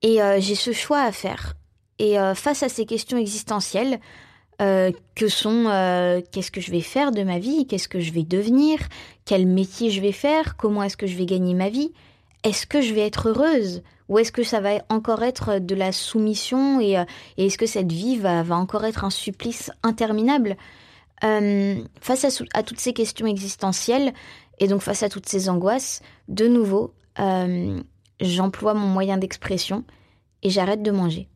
Et 0.02 0.20
j'ai 0.38 0.54
ce 0.54 0.72
choix 0.72 1.00
à 1.00 1.10
faire. 1.10 1.54
Et 1.98 2.16
face 2.37 2.62
à 2.62 2.68
ces 2.68 2.87
questions 2.87 3.18
existentielles, 3.18 3.98
que 4.60 5.28
sont 5.28 5.64
qu'est-ce 6.30 6.52
que 6.52 6.60
je 6.60 6.70
vais 6.70 6.82
faire 6.82 7.10
de 7.10 7.25
ma 7.25 7.40
vie, 7.40 7.66
qu'est-ce 7.66 7.88
que 7.88 7.98
je 7.98 8.12
vais 8.12 8.22
devenir, 8.22 8.78
quel 9.25 9.44
métier 9.44 9.90
je 9.90 10.00
vais 10.00 10.12
faire, 10.12 10.56
comment 10.56 10.84
est-ce 10.84 10.96
que 10.96 11.08
je 11.08 11.16
vais 11.16 11.26
gagner 11.26 11.54
ma 11.54 11.68
vie, 11.68 11.92
est-ce 12.45 12.66
que 12.66 12.80
je 12.80 12.95
vais 12.95 13.07
être 13.07 13.28
heureuse 13.28 13.83
ou 14.09 14.18
est-ce 14.18 14.33
que 14.33 14.42
ça 14.42 14.61
va 14.61 14.71
encore 14.88 15.23
être 15.23 15.59
de 15.59 15.75
la 15.75 15.92
soumission 15.92 16.80
et, 16.80 16.99
euh, 16.99 17.04
est-ce 17.37 17.59
que 17.59 17.66
cette 17.66 17.92
vie 17.92 18.16
va, 18.16 18.42
encore 18.57 18.85
être 18.85 19.04
un 19.04 19.11
supplice 19.11 19.71
interminable 19.83 20.57
Face 21.21 22.40
à, 22.54 22.62
toutes 22.62 22.78
ces 22.78 22.92
questions 22.92 23.26
existentielles 23.26 24.12
et 24.61 24.68
donc 24.68 24.83
face 24.83 25.02
à 25.02 25.09
toutes 25.09 25.28
ces 25.28 25.49
angoisses, 25.49 26.00
de 26.28 26.47
nouveau, 26.47 26.95
j'emploie 28.21 28.75
mon 28.75 28.87
moyen 28.87 29.18
d'expression 29.18 29.85
et 30.42 30.50
j'arrête 30.50 30.83
de 30.83 30.92
manger. 30.92 31.28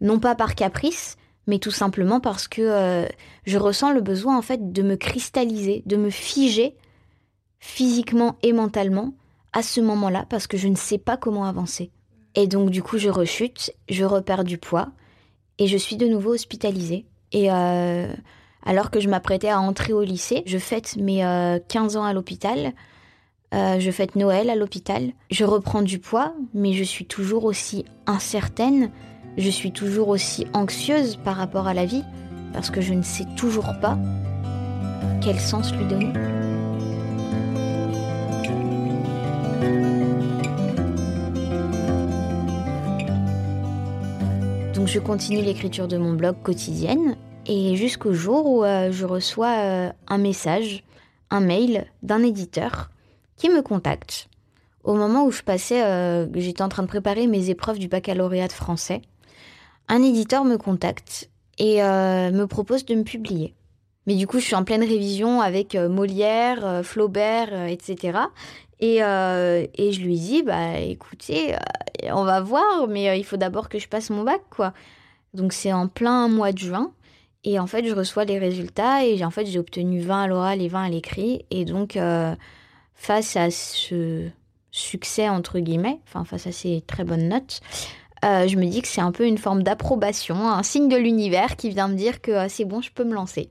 Non 0.00 0.18
pas 0.18 0.34
par 0.34 0.54
caprice, 0.54 1.16
mais 1.46 1.58
tout 1.58 1.70
simplement 1.70 2.20
parce 2.20 2.48
que 2.48 2.62
euh, 2.62 3.06
je 3.44 3.58
ressens 3.58 3.92
le 3.92 4.00
besoin 4.00 4.36
en 4.36 4.42
fait 4.42 4.72
de 4.72 4.82
me 4.82 4.96
cristalliser, 4.96 5.82
de 5.86 5.96
me 5.96 6.10
figer 6.10 6.76
physiquement 7.58 8.36
et 8.42 8.52
mentalement 8.52 9.14
à 9.56 9.62
ce 9.62 9.80
moment-là 9.80 10.24
parce 10.28 10.46
que 10.46 10.56
je 10.56 10.68
ne 10.68 10.76
sais 10.76 10.98
pas 10.98 11.16
comment 11.16 11.44
avancer. 11.44 11.90
Et 12.34 12.46
donc 12.46 12.70
du 12.70 12.82
coup 12.82 12.98
je 12.98 13.08
rechute, 13.08 13.72
je 13.88 14.04
repère 14.04 14.44
du 14.44 14.58
poids 14.58 14.88
et 15.58 15.66
je 15.66 15.76
suis 15.76 15.96
de 15.96 16.06
nouveau 16.06 16.34
hospitalisée. 16.34 17.06
Et 17.32 17.50
euh, 17.50 18.12
alors 18.64 18.90
que 18.90 19.00
je 19.00 19.08
m'apprêtais 19.08 19.48
à 19.48 19.60
entrer 19.60 19.92
au 19.92 20.02
lycée, 20.02 20.42
je 20.46 20.58
fête 20.58 20.96
mes 20.96 21.20
15 21.68 21.96
euh, 21.96 22.00
ans 22.00 22.04
à 22.04 22.12
l'hôpital. 22.12 22.72
je 23.52 23.90
fête 23.90 24.16
Noël 24.16 24.50
à 24.50 24.54
l'hôpital. 24.54 25.12
Je 25.30 25.44
reprends 25.44 25.82
du 25.82 25.98
poids, 25.98 26.34
mais 26.52 26.72
je 26.72 26.84
suis 26.84 27.06
toujours 27.06 27.44
aussi 27.44 27.84
incertaine 28.06 28.90
je 29.36 29.50
suis 29.50 29.72
toujours 29.72 30.08
aussi 30.08 30.46
anxieuse 30.54 31.16
par 31.16 31.36
rapport 31.36 31.66
à 31.66 31.74
la 31.74 31.84
vie 31.84 32.04
parce 32.52 32.70
que 32.70 32.80
je 32.80 32.94
ne 32.94 33.02
sais 33.02 33.26
toujours 33.36 33.74
pas 33.80 33.98
quel 35.20 35.38
sens 35.38 35.74
lui 35.74 35.84
donner. 35.86 36.12
Je 44.96 45.00
continue 45.02 45.42
l'écriture 45.42 45.88
de 45.88 45.98
mon 45.98 46.14
blog 46.14 46.36
quotidienne 46.42 47.16
et 47.44 47.76
jusqu'au 47.76 48.14
jour 48.14 48.46
où 48.46 48.64
euh, 48.64 48.90
je 48.90 49.04
reçois 49.04 49.54
euh, 49.58 49.90
un 50.08 50.16
message, 50.16 50.84
un 51.28 51.40
mail 51.40 51.84
d'un 52.02 52.22
éditeur 52.22 52.88
qui 53.36 53.50
me 53.50 53.60
contacte 53.60 54.30
au 54.84 54.94
moment 54.94 55.26
où 55.26 55.30
je 55.30 55.42
passais, 55.42 55.84
euh, 55.84 56.26
j'étais 56.32 56.62
en 56.62 56.70
train 56.70 56.82
de 56.82 56.88
préparer 56.88 57.26
mes 57.26 57.50
épreuves 57.50 57.78
du 57.78 57.88
baccalauréat 57.88 58.48
de 58.48 58.54
français 58.54 59.02
un 59.88 60.02
éditeur 60.02 60.46
me 60.46 60.56
contacte 60.56 61.28
et 61.58 61.82
me 61.82 62.44
propose 62.46 62.86
de 62.86 62.94
me 62.94 63.02
publier. 63.02 63.54
Mais 64.06 64.14
du 64.14 64.26
coup, 64.26 64.38
je 64.38 64.44
suis 64.46 64.54
en 64.54 64.64
pleine 64.64 64.82
révision 64.82 65.42
avec 65.42 65.74
Molière, 65.74 66.80
Flaubert, 66.82 67.66
etc. 67.66 68.18
Et, 68.80 68.96
et, 68.96 69.92
je 69.92 70.00
lui 70.00 70.18
dis, 70.18 70.42
bah 70.42 70.78
écoutez, 70.78 71.54
on 72.12 72.24
va 72.24 72.40
voir, 72.42 72.86
mais 72.88 73.18
il 73.18 73.24
faut 73.24 73.38
d'abord 73.38 73.68
que 73.68 73.78
je 73.78 73.88
passe 73.88 74.10
mon 74.10 74.22
bac, 74.22 74.42
quoi. 74.50 74.74
Donc 75.32 75.52
c'est 75.52 75.72
en 75.72 75.88
plein 75.88 76.28
mois 76.28 76.52
de 76.52 76.58
juin. 76.58 76.92
Et 77.44 77.58
en 77.58 77.66
fait, 77.66 77.86
je 77.86 77.94
reçois 77.94 78.24
les 78.24 78.38
résultats 78.38 79.04
et 79.04 79.24
en 79.24 79.30
fait, 79.30 79.46
j'ai 79.46 79.58
obtenu 79.58 80.00
20 80.00 80.24
à 80.24 80.26
l'oral 80.26 80.60
et 80.60 80.68
20 80.68 80.82
à 80.84 80.88
l'écrit. 80.90 81.46
Et 81.50 81.64
donc, 81.64 81.98
face 82.94 83.36
à 83.36 83.50
ce 83.50 84.28
succès, 84.70 85.28
entre 85.28 85.58
guillemets, 85.58 86.00
enfin, 86.06 86.24
face 86.24 86.46
à 86.46 86.52
ces 86.52 86.82
très 86.86 87.04
bonnes 87.04 87.28
notes, 87.28 87.60
euh, 88.24 88.48
je 88.48 88.56
me 88.56 88.66
dis 88.66 88.82
que 88.82 88.88
c'est 88.88 89.00
un 89.00 89.12
peu 89.12 89.26
une 89.26 89.38
forme 89.38 89.62
d'approbation, 89.62 90.48
un 90.48 90.62
signe 90.62 90.88
de 90.88 90.96
l'univers 90.96 91.56
qui 91.56 91.70
vient 91.70 91.88
me 91.88 91.94
dire 91.94 92.20
que 92.20 92.30
euh, 92.30 92.46
c'est 92.48 92.64
bon, 92.64 92.80
je 92.80 92.90
peux 92.90 93.04
me 93.04 93.14
lancer. 93.14 93.50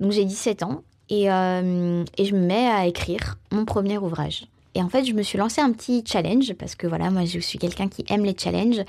Donc 0.00 0.12
j'ai 0.12 0.24
17 0.24 0.62
ans 0.62 0.82
et, 1.08 1.30
euh, 1.30 2.04
et, 2.16 2.24
je 2.24 2.34
me 2.34 2.46
mets 2.46 2.66
à 2.66 2.86
écrire 2.86 3.38
mon 3.50 3.64
premier 3.64 3.98
ouvrage. 3.98 4.46
Et 4.74 4.82
en 4.82 4.88
fait, 4.88 5.04
je 5.04 5.12
me 5.12 5.22
suis 5.22 5.38
lancé 5.38 5.60
un 5.60 5.72
petit 5.72 6.02
challenge 6.06 6.52
parce 6.54 6.74
que 6.74 6.86
voilà, 6.86 7.10
moi 7.10 7.24
je 7.24 7.38
suis 7.38 7.58
quelqu'un 7.58 7.88
qui 7.88 8.04
aime 8.08 8.24
les 8.24 8.36
challenges. 8.36 8.82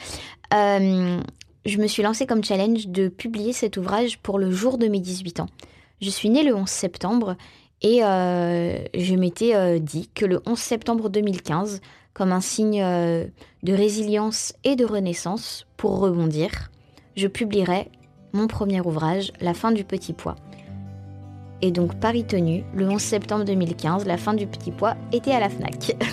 je 0.52 1.78
me 1.78 1.88
suis 1.88 2.04
lancé 2.04 2.26
comme 2.26 2.44
challenge 2.44 2.88
de 2.88 3.08
publier 3.08 3.54
cet 3.54 3.78
ouvrage 3.78 4.20
pour 4.20 4.40
le 4.40 4.52
jour 4.52 4.78
de 4.78 4.88
mes 4.88 5.00
18 5.00 5.42
ans. 5.42 5.50
Je 6.02 6.10
suis 6.10 6.30
née 6.30 6.44
le 6.44 6.56
11 6.56 6.68
septembre 6.68 7.36
et 7.82 8.00
je 8.00 9.16
m'étais 9.16 9.80
dit 9.80 10.10
que 10.14 10.26
le 10.26 10.42
11 10.46 10.58
septembre 10.58 11.10
2015, 11.10 11.82
comme 12.16 12.32
un 12.32 12.42
signe 12.42 12.82
euh, 12.82 13.26
de 13.62 13.74
résilience 13.74 14.54
et 14.64 14.76
de 14.76 14.86
renaissance 14.86 15.68
pour 15.78 16.00
rebondir, 16.00 16.72
je 17.16 17.28
publierai 17.28 17.92
mon 18.34 18.48
premier 18.48 18.82
ouvrage, 18.82 19.32
La 19.42 19.54
fin 19.54 19.72
du 19.72 19.84
petit 19.84 20.14
pois. 20.14 20.36
Et 21.62 21.72
donc 21.72 21.96
Paris 22.00 22.26
Tenue, 22.26 22.64
le 22.74 22.90
11 22.90 23.02
septembre 23.02 23.46
2015, 23.46 24.06
la 24.06 24.18
fin 24.18 24.34
du 24.34 24.46
petit 24.48 24.72
pois 24.72 24.96
était 25.12 25.32
à 25.32 25.40
la 25.40 25.50
FNAC. 25.50 25.96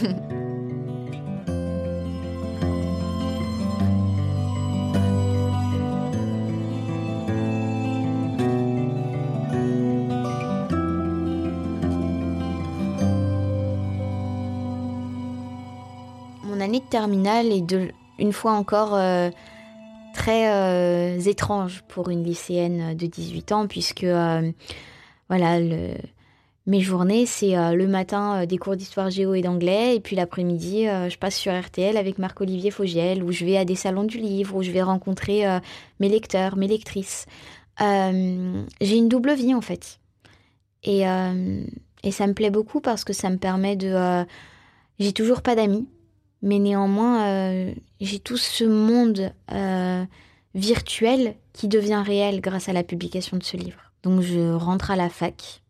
Mon 16.44 16.61
année 16.61 16.80
de 16.80 16.84
terminale 16.84 17.46
est 17.46 17.75
une 18.18 18.32
fois 18.32 18.52
encore 18.52 18.94
euh, 18.94 19.30
très 20.14 20.52
euh, 20.52 21.18
étrange 21.18 21.82
pour 21.88 22.08
une 22.11 22.22
lycéenne 22.22 22.96
de 22.96 23.06
18 23.06 23.52
ans 23.52 23.66
puisque... 23.66 24.04
Euh, 24.04 24.52
voilà, 25.32 25.58
mes 26.66 26.80
journées, 26.80 27.26
c'est 27.26 27.54
le 27.74 27.86
matin 27.86 28.44
des 28.44 28.58
cours 28.58 28.76
d'histoire 28.76 29.08
géo 29.08 29.34
et 29.34 29.40
d'anglais, 29.40 29.96
et 29.96 30.00
puis 30.00 30.14
l'après-midi, 30.14 30.84
je 30.84 31.16
passe 31.16 31.36
sur 31.36 31.58
RTL 31.58 31.96
avec 31.96 32.18
Marc-Olivier 32.18 32.70
Fogiel, 32.70 33.24
où 33.24 33.32
je 33.32 33.44
vais 33.44 33.56
à 33.56 33.64
des 33.64 33.74
salons 33.74 34.04
du 34.04 34.18
livre, 34.18 34.54
où 34.54 34.62
je 34.62 34.70
vais 34.70 34.82
rencontrer 34.82 35.44
mes 36.00 36.08
lecteurs, 36.08 36.56
mes 36.56 36.68
lectrices. 36.68 37.26
J'ai 37.80 38.96
une 38.96 39.08
double 39.08 39.34
vie 39.34 39.54
en 39.54 39.62
fait. 39.62 40.00
Et, 40.84 41.00
et 41.00 42.10
ça 42.10 42.26
me 42.26 42.34
plaît 42.34 42.50
beaucoup 42.50 42.80
parce 42.80 43.04
que 43.04 43.14
ça 43.14 43.30
me 43.30 43.38
permet 43.38 43.76
de 43.76 44.24
j'ai 44.98 45.12
toujours 45.12 45.42
pas 45.42 45.54
d'amis, 45.54 45.88
mais 46.42 46.58
néanmoins, 46.58 47.26
euh, 47.26 47.74
j'ai 48.00 48.18
tout 48.18 48.36
ce 48.36 48.64
monde 48.64 49.32
euh, 49.52 50.04
virtuel 50.54 51.36
qui 51.52 51.68
devient 51.68 52.02
réel 52.04 52.40
grâce 52.40 52.68
à 52.68 52.72
la 52.72 52.82
publication 52.82 53.36
de 53.36 53.42
ce 53.42 53.56
livre. 53.56 53.91
Donc 54.02 54.21
je 54.21 54.52
rentre 54.52 54.90
à 54.90 54.97
la 54.97 55.09
fac 55.09 55.62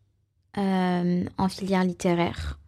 euh, 0.57 1.23
en 1.37 1.49
filière 1.49 1.83
littéraire. 1.83 2.59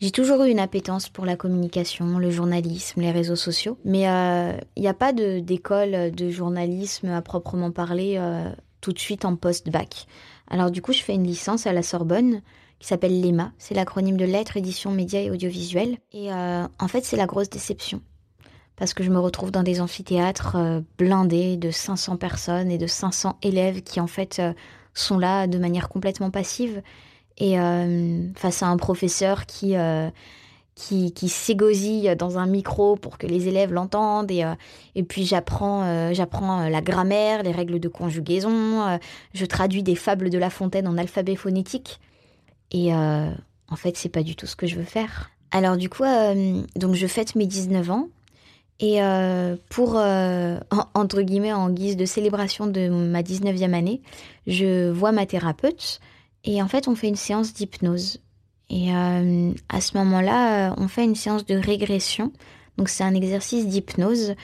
J'ai 0.00 0.10
toujours 0.10 0.42
eu 0.44 0.50
une 0.50 0.60
appétence 0.60 1.08
pour 1.08 1.26
la 1.26 1.36
communication, 1.36 2.18
le 2.18 2.30
journalisme, 2.30 3.02
les 3.02 3.10
réseaux 3.10 3.36
sociaux, 3.36 3.76
mais 3.84 4.04
il 4.76 4.82
n'y 4.82 4.88
a 4.88 4.94
pas 4.94 5.12
d'école 5.12 6.10
de, 6.10 6.30
journalisme 6.30 7.08
à 7.08 7.20
proprement 7.20 7.70
parler 7.70 8.18
tout 8.80 8.94
de 8.94 8.98
suite 8.98 9.26
en 9.26 9.36
post-bac. 9.36 10.06
Alors 10.48 10.70
du 10.70 10.80
coup, 10.80 10.94
je 10.94 11.02
fais 11.02 11.14
une 11.14 11.26
licence 11.26 11.66
à 11.66 11.74
la 11.74 11.82
Sorbonne 11.82 12.40
qui 12.80 12.88
s'appelle 12.88 13.20
l'EMA. 13.20 13.52
C'est 13.58 13.74
l'acronyme 13.74 14.16
de 14.16 14.24
Lettres, 14.24 14.56
Édition, 14.56 14.90
Médias 14.90 15.20
et 15.20 15.30
Audiovisuel. 15.30 15.98
Et 16.12 16.32
euh, 16.32 16.66
en 16.78 16.88
fait, 16.88 17.04
c'est 17.04 17.16
la 17.16 17.26
grosse 17.26 17.50
déception. 17.50 18.00
Parce 18.80 18.94
que 18.94 19.04
je 19.04 19.10
me 19.10 19.20
retrouve 19.20 19.52
dans 19.52 19.62
des 19.62 19.80
amphithéâtres 19.80 20.56
euh, 20.56 20.80
blindés 20.98 21.56
de 21.56 21.70
500 21.70 22.16
personnes 22.16 22.72
et 22.72 22.78
de 22.78 22.88
500 22.88 23.36
élèves 23.42 23.82
qui, 23.82 24.00
en 24.00 24.08
fait, 24.08 24.40
euh, 24.40 24.52
sont 24.94 25.18
là 25.18 25.46
de 25.46 25.58
manière 25.58 25.88
complètement 25.88 26.32
passive. 26.32 26.82
Et 27.38 27.56
face 28.36 28.62
à 28.62 28.66
un 28.66 28.76
professeur 28.76 29.46
qui, 29.46 29.74
qui, 30.74 31.12
qui 31.14 31.28
s'égosille 31.30 32.14
dans 32.18 32.36
un 32.36 32.46
micro 32.46 32.96
pour 32.96 33.16
que 33.16 33.26
les 33.26 33.48
élèves 33.48 33.72
l'entendent. 33.72 34.30
Et, 34.30 34.44
et 34.94 35.02
puis, 35.02 35.24
j'apprends, 35.24 36.12
j'apprends 36.12 36.68
la 36.68 36.82
grammaire, 36.82 37.42
les 37.42 37.52
règles 37.52 37.80
de 37.80 37.88
conjugaison. 37.88 38.98
je 39.32 39.46
traduis 39.46 39.82
des 39.82 39.94
fables 39.94 40.28
de 40.28 40.36
La 40.36 40.50
Fontaine 40.50 40.86
en 40.86 40.98
alphabet 40.98 41.34
phonétique. 41.34 41.98
Et 42.72 42.94
euh, 42.94 43.30
en 43.68 43.76
fait, 43.76 43.96
c'est 43.96 44.08
pas 44.08 44.22
du 44.22 44.36
tout 44.36 44.46
ce 44.46 44.56
que 44.56 44.66
je 44.66 44.76
veux 44.76 44.84
faire. 44.84 45.30
Alors 45.50 45.76
du 45.76 45.88
coup, 45.88 46.04
euh, 46.04 46.62
donc 46.76 46.94
je 46.94 47.06
fête 47.06 47.34
mes 47.34 47.46
19 47.46 47.90
ans. 47.90 48.08
Et 48.82 49.02
euh, 49.02 49.56
pour, 49.68 49.96
entre 49.96 51.22
guillemets, 51.22 51.52
en 51.52 51.68
guise 51.70 51.96
de 51.96 52.06
célébration 52.06 52.66
de 52.66 52.88
ma 52.88 53.22
19e 53.22 53.74
année, 53.74 54.00
je 54.46 54.90
vois 54.90 55.12
ma 55.12 55.26
thérapeute. 55.26 56.00
Et 56.44 56.62
en 56.62 56.68
fait, 56.68 56.88
on 56.88 56.94
fait 56.94 57.08
une 57.08 57.16
séance 57.16 57.52
d'hypnose. 57.52 58.20
Et 58.70 58.90
à 58.90 59.80
ce 59.80 59.98
moment-là, 59.98 60.74
on 60.78 60.88
fait 60.88 61.04
une 61.04 61.14
séance 61.14 61.44
de 61.44 61.56
régression. 61.56 62.32
Donc 62.78 62.88
c'est 62.88 63.04
un 63.04 63.14
exercice 63.14 63.66
d'hypnose 63.66 64.34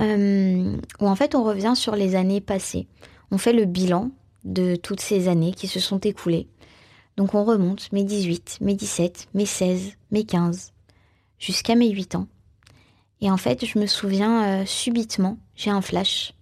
où 0.00 1.06
en 1.06 1.14
fait 1.16 1.34
on 1.34 1.44
revient 1.44 1.74
sur 1.76 1.94
les 1.94 2.14
années 2.14 2.40
passées. 2.40 2.86
On 3.30 3.36
fait 3.36 3.52
le 3.52 3.66
bilan 3.66 4.10
de 4.44 4.76
toutes 4.76 5.00
ces 5.00 5.28
années 5.28 5.52
qui 5.52 5.66
se 5.66 5.80
sont 5.80 5.98
écoulées. 5.98 6.48
Donc 7.16 7.34
on 7.34 7.44
remonte 7.44 7.92
mes 7.92 8.04
18, 8.04 8.58
mes 8.60 8.74
17, 8.74 9.28
mes 9.34 9.46
16, 9.46 9.92
mes 10.10 10.24
15, 10.24 10.72
jusqu'à 11.38 11.74
mes 11.74 11.90
8 11.90 12.16
ans. 12.16 12.26
Et 13.20 13.30
en 13.30 13.36
fait, 13.36 13.64
je 13.64 13.78
me 13.78 13.86
souviens 13.86 14.62
euh, 14.62 14.66
subitement, 14.66 15.38
j'ai 15.54 15.70
un 15.70 15.80
flash, 15.80 16.34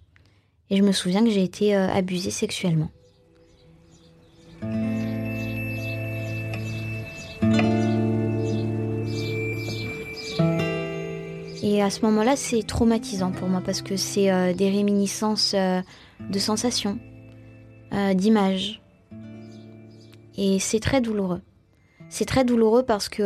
et 0.69 0.77
je 0.77 0.83
me 0.83 0.91
souviens 0.91 1.23
que 1.23 1.29
j'ai 1.29 1.43
été 1.43 1.75
euh, 1.75 1.87
abusée 1.87 2.31
sexuellement. 2.31 2.91
Et 11.61 11.81
à 11.81 11.89
ce 11.89 12.01
moment-là, 12.01 12.35
c'est 12.35 12.63
traumatisant 12.63 13.31
pour 13.31 13.47
moi 13.47 13.61
parce 13.65 13.81
que 13.81 13.95
c'est 13.95 14.31
euh, 14.31 14.53
des 14.53 14.69
réminiscences 14.69 15.55
de 15.55 16.39
sensations, 16.39 16.99
d'images, 18.15 18.81
et 20.35 20.57
c'est 20.57 20.79
très 20.79 20.99
douloureux. 20.99 21.41
C'est 22.09 22.25
très 22.25 22.43
douloureux 22.43 22.83
parce 22.83 23.07
que 23.07 23.23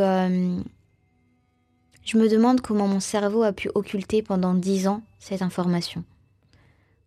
je 2.08 2.18
me 2.18 2.30
demande 2.30 2.62
comment 2.62 2.88
mon 2.88 3.02
cerveau 3.02 3.44
a 3.44 3.52
pu 3.52 3.70
occulter 3.76 4.22
pendant 4.22 4.54
dix 4.54 4.88
ans 4.88 5.02
cette 5.20 5.42
information. 5.42 6.06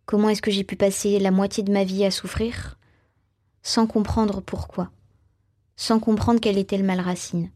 Comment 0.05 0.29
est-ce 0.29 0.43
que 0.43 0.51
j'ai 0.51 0.63
pu 0.63 0.75
passer 0.75 1.17
la 1.17 1.31
moitié 1.31 1.63
de 1.63 1.71
ma 1.71 1.83
vie 1.83 2.05
à 2.05 2.11
souffrir 2.11 2.77
sans 3.63 3.87
comprendre 3.87 4.41
pourquoi, 4.41 4.89
sans 5.75 5.99
comprendre 5.99 6.39
quelle 6.39 6.57
était 6.57 6.77
le 6.77 6.83
mal 6.83 6.99
racine. 6.99 7.49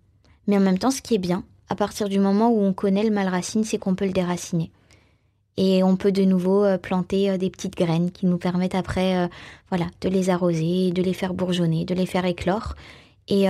Mais 0.47 0.57
en 0.57 0.61
même 0.61 0.79
temps, 0.79 0.91
ce 0.91 1.01
qui 1.01 1.15
est 1.15 1.19
bien, 1.19 1.43
à 1.69 1.75
partir 1.75 2.09
du 2.09 2.19
moment 2.19 2.49
où 2.49 2.61
on 2.61 2.73
connaît 2.73 3.03
le 3.03 3.13
mal 3.13 3.27
racine, 3.27 3.63
c'est 3.63 3.77
qu'on 3.77 3.95
peut 3.95 4.05
le 4.05 4.11
déraciner. 4.11 4.71
Et 5.57 5.83
on 5.83 5.95
peut 5.95 6.11
de 6.11 6.23
nouveau 6.23 6.63
euh, 6.63 6.77
planter 6.77 7.29
euh, 7.29 7.37
des 7.37 7.49
petites 7.49 7.75
graines 7.75 8.11
qui 8.11 8.25
nous 8.25 8.37
permettent 8.37 8.75
après 8.75 9.17
euh, 9.17 9.27
voilà, 9.69 9.87
de 10.01 10.09
les 10.09 10.29
arroser, 10.29 10.91
de 10.91 11.01
les 11.01 11.13
faire 11.13 11.33
bourgeonner, 11.33 11.85
de 11.85 11.95
les 11.95 12.05
faire 12.05 12.25
éclore. 12.25 12.75
Et 13.27 13.47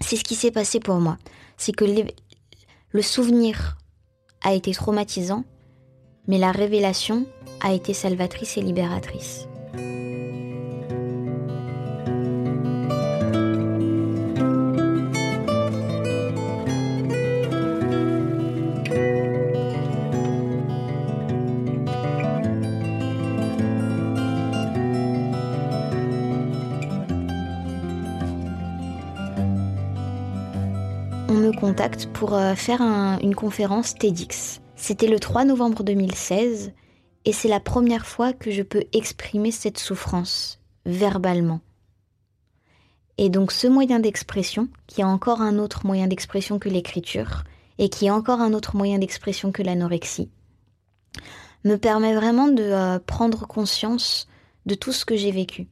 c'est 0.00 0.16
ce 0.16 0.24
qui 0.24 0.34
s'est 0.34 0.50
passé 0.50 0.78
pour 0.78 0.96
moi. 0.96 1.16
C'est 1.56 1.72
que 1.72 1.86
le 2.96 3.02
souvenir 3.02 3.76
a 4.42 4.54
été 4.54 4.72
traumatisant, 4.72 5.44
mais 6.28 6.38
la 6.38 6.50
révélation 6.50 7.26
a 7.60 7.74
été 7.74 7.92
salvatrice 7.92 8.56
et 8.56 8.62
libératrice. 8.62 9.48
Contact 31.56 32.06
pour 32.12 32.34
euh, 32.34 32.54
faire 32.54 32.80
une 32.80 33.34
conférence 33.34 33.94
TEDx. 33.94 34.60
C'était 34.76 35.08
le 35.08 35.18
3 35.18 35.44
novembre 35.44 35.82
2016 35.82 36.72
et 37.24 37.32
c'est 37.32 37.48
la 37.48 37.60
première 37.60 38.06
fois 38.06 38.32
que 38.32 38.50
je 38.50 38.62
peux 38.62 38.84
exprimer 38.92 39.50
cette 39.50 39.78
souffrance 39.78 40.60
verbalement. 40.84 41.60
Et 43.18 43.30
donc 43.30 43.50
ce 43.50 43.66
moyen 43.66 43.98
d'expression, 43.98 44.68
qui 44.86 45.00
est 45.00 45.04
encore 45.04 45.40
un 45.40 45.58
autre 45.58 45.86
moyen 45.86 46.06
d'expression 46.06 46.58
que 46.58 46.68
l'écriture, 46.68 47.44
et 47.78 47.88
qui 47.88 48.06
est 48.06 48.10
encore 48.10 48.40
un 48.40 48.52
autre 48.52 48.76
moyen 48.76 48.98
d'expression 48.98 49.50
que 49.50 49.62
l'anorexie, 49.62 50.30
me 51.64 51.76
permet 51.76 52.14
vraiment 52.14 52.48
de 52.48 52.62
euh, 52.62 52.98
prendre 52.98 53.46
conscience 53.46 54.28
de 54.66 54.74
tout 54.74 54.92
ce 54.92 55.04
que 55.04 55.16
j'ai 55.16 55.32
vécu. 55.32 55.66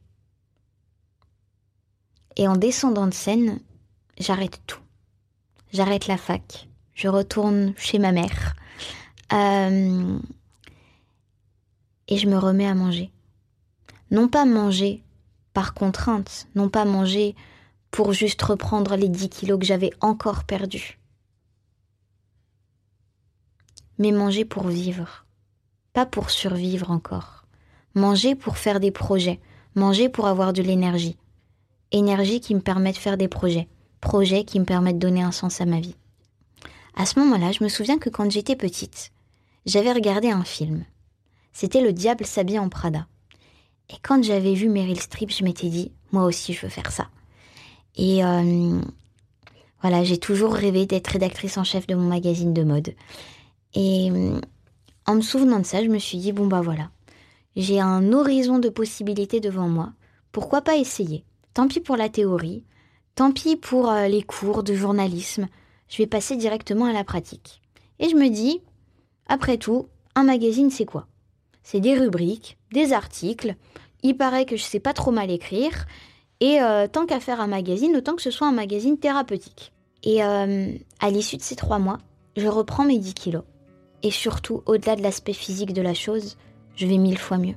Et 2.37 2.47
en 2.47 2.57
descendant 2.57 3.07
de 3.07 3.13
scène, 3.13 3.59
j'arrête 4.17 4.59
tout 4.67 4.84
j'arrête 5.75 6.07
la 6.07 6.17
fac, 6.17 6.67
je 6.93 7.09
retourne 7.09 7.73
chez 7.77 7.99
ma 7.99 8.11
mère 8.11 8.55
euh, 9.33 10.17
et 12.07 12.17
je 12.17 12.27
me 12.27 12.37
remets 12.37 12.67
à 12.67 12.73
manger. 12.73 13.11
Non 14.09 14.27
pas 14.29 14.45
manger 14.45 15.03
par 15.53 15.73
contrainte, 15.73 16.47
non 16.55 16.69
pas 16.69 16.85
manger 16.85 17.35
pour 17.91 18.13
juste 18.13 18.41
reprendre 18.41 18.95
les 18.95 19.09
10 19.09 19.29
kilos 19.29 19.59
que 19.59 19.65
j'avais 19.65 19.91
encore 19.99 20.45
perdus, 20.45 20.97
mais 23.97 24.11
manger 24.11 24.45
pour 24.45 24.67
vivre, 24.67 25.25
pas 25.93 26.05
pour 26.05 26.29
survivre 26.29 26.91
encore. 26.91 27.43
Manger 27.95 28.35
pour 28.35 28.57
faire 28.57 28.81
des 28.81 28.91
projets, 28.91 29.39
manger 29.73 30.09
pour 30.09 30.27
avoir 30.27 30.51
de 30.51 30.61
l'énergie. 30.61 31.17
Énergie 31.91 32.41
qui 32.41 32.53
me 32.53 32.59
permet 32.59 32.91
de 32.91 32.97
faire 32.97 33.15
des 33.15 33.29
projets 33.29 33.69
projets 34.01 34.43
qui 34.43 34.59
me 34.59 34.65
permettent 34.65 34.97
de 34.97 35.07
donner 35.07 35.21
un 35.21 35.31
sens 35.31 35.61
à 35.61 35.65
ma 35.65 35.79
vie. 35.79 35.95
À 36.95 37.05
ce 37.05 37.19
moment-là, 37.19 37.51
je 37.51 37.63
me 37.63 37.69
souviens 37.69 37.97
que 37.97 38.09
quand 38.09 38.31
j'étais 38.31 38.55
petite, 38.55 39.11
j'avais 39.65 39.91
regardé 39.91 40.29
un 40.29 40.43
film. 40.43 40.85
C'était 41.53 41.81
Le 41.81 41.93
Diable 41.93 42.25
s'habille 42.25 42.59
en 42.59 42.69
Prada. 42.69 43.07
Et 43.89 43.95
quand 44.01 44.23
j'avais 44.23 44.53
vu 44.53 44.69
Meryl 44.69 44.99
Streep, 44.99 45.31
je 45.31 45.43
m'étais 45.43 45.69
dit, 45.69 45.91
moi 46.11 46.23
aussi, 46.23 46.53
je 46.53 46.61
veux 46.61 46.69
faire 46.69 46.91
ça. 46.91 47.07
Et 47.95 48.23
euh, 48.23 48.79
voilà, 49.81 50.03
j'ai 50.03 50.17
toujours 50.17 50.53
rêvé 50.53 50.85
d'être 50.85 51.07
rédactrice 51.07 51.57
en 51.57 51.63
chef 51.63 51.87
de 51.87 51.95
mon 51.95 52.07
magazine 52.07 52.53
de 52.53 52.63
mode. 52.63 52.95
Et 53.73 54.09
euh, 54.11 54.39
en 55.05 55.15
me 55.15 55.21
souvenant 55.21 55.59
de 55.59 55.65
ça, 55.65 55.83
je 55.83 55.89
me 55.89 55.99
suis 55.99 56.17
dit, 56.17 56.31
bon 56.31 56.47
bah 56.47 56.61
voilà, 56.61 56.89
j'ai 57.55 57.79
un 57.79 58.11
horizon 58.11 58.59
de 58.59 58.69
possibilités 58.69 59.39
devant 59.39 59.67
moi. 59.67 59.93
Pourquoi 60.31 60.61
pas 60.61 60.77
essayer? 60.77 61.23
Tant 61.53 61.67
pis 61.67 61.79
pour 61.79 61.95
la 61.95 62.09
théorie, 62.09 62.63
Tant 63.15 63.31
pis 63.31 63.55
pour 63.55 63.89
euh, 63.89 64.07
les 64.09 64.23
cours 64.23 64.61
de 64.61 64.73
journalisme. 64.73 65.47
je 65.87 65.97
vais 65.99 66.07
passer 66.07 66.35
directement 66.35 66.85
à 66.85 66.91
la 66.91 67.05
pratique. 67.05 67.61
Et 67.99 68.09
je 68.09 68.15
me 68.15 68.27
dis, 68.27 68.61
après 69.27 69.57
tout, 69.57 69.87
un 70.15 70.23
magazine, 70.23 70.69
c'est 70.69 70.85
quoi? 70.85 71.07
C'est 71.63 71.79
des 71.79 71.97
rubriques, 71.97 72.57
des 72.73 72.91
articles. 72.91 73.55
Il 74.03 74.17
paraît 74.17 74.45
que 74.45 74.57
je 74.57 74.63
sais 74.63 74.81
pas 74.81 74.91
trop 74.91 75.11
mal 75.11 75.31
écrire. 75.31 75.85
Et 76.41 76.61
euh, 76.61 76.87
tant 76.87 77.05
qu'à 77.05 77.21
faire 77.21 77.39
un 77.39 77.47
magazine, 77.47 77.95
autant 77.95 78.15
que 78.15 78.21
ce 78.21 78.31
soit 78.31 78.47
un 78.47 78.51
magazine 78.51 78.97
thérapeutique. 78.97 79.71
Et 80.03 80.21
euh, 80.21 80.73
à 80.99 81.09
l'issue 81.09 81.37
de 81.37 81.41
ces 81.41 81.55
trois 81.55 81.79
mois, 81.79 81.99
je 82.35 82.47
reprends 82.47 82.83
mes 82.83 82.99
10 82.99 83.13
kilos. 83.13 83.43
Et 84.03 84.11
surtout, 84.11 84.61
au-delà 84.65 84.97
de 84.97 85.01
l'aspect 85.01 85.31
physique 85.31 85.71
de 85.71 85.81
la 85.81 85.93
chose, 85.93 86.35
je 86.75 86.85
vais 86.85 86.97
mille 86.97 87.17
fois 87.17 87.37
mieux. 87.37 87.55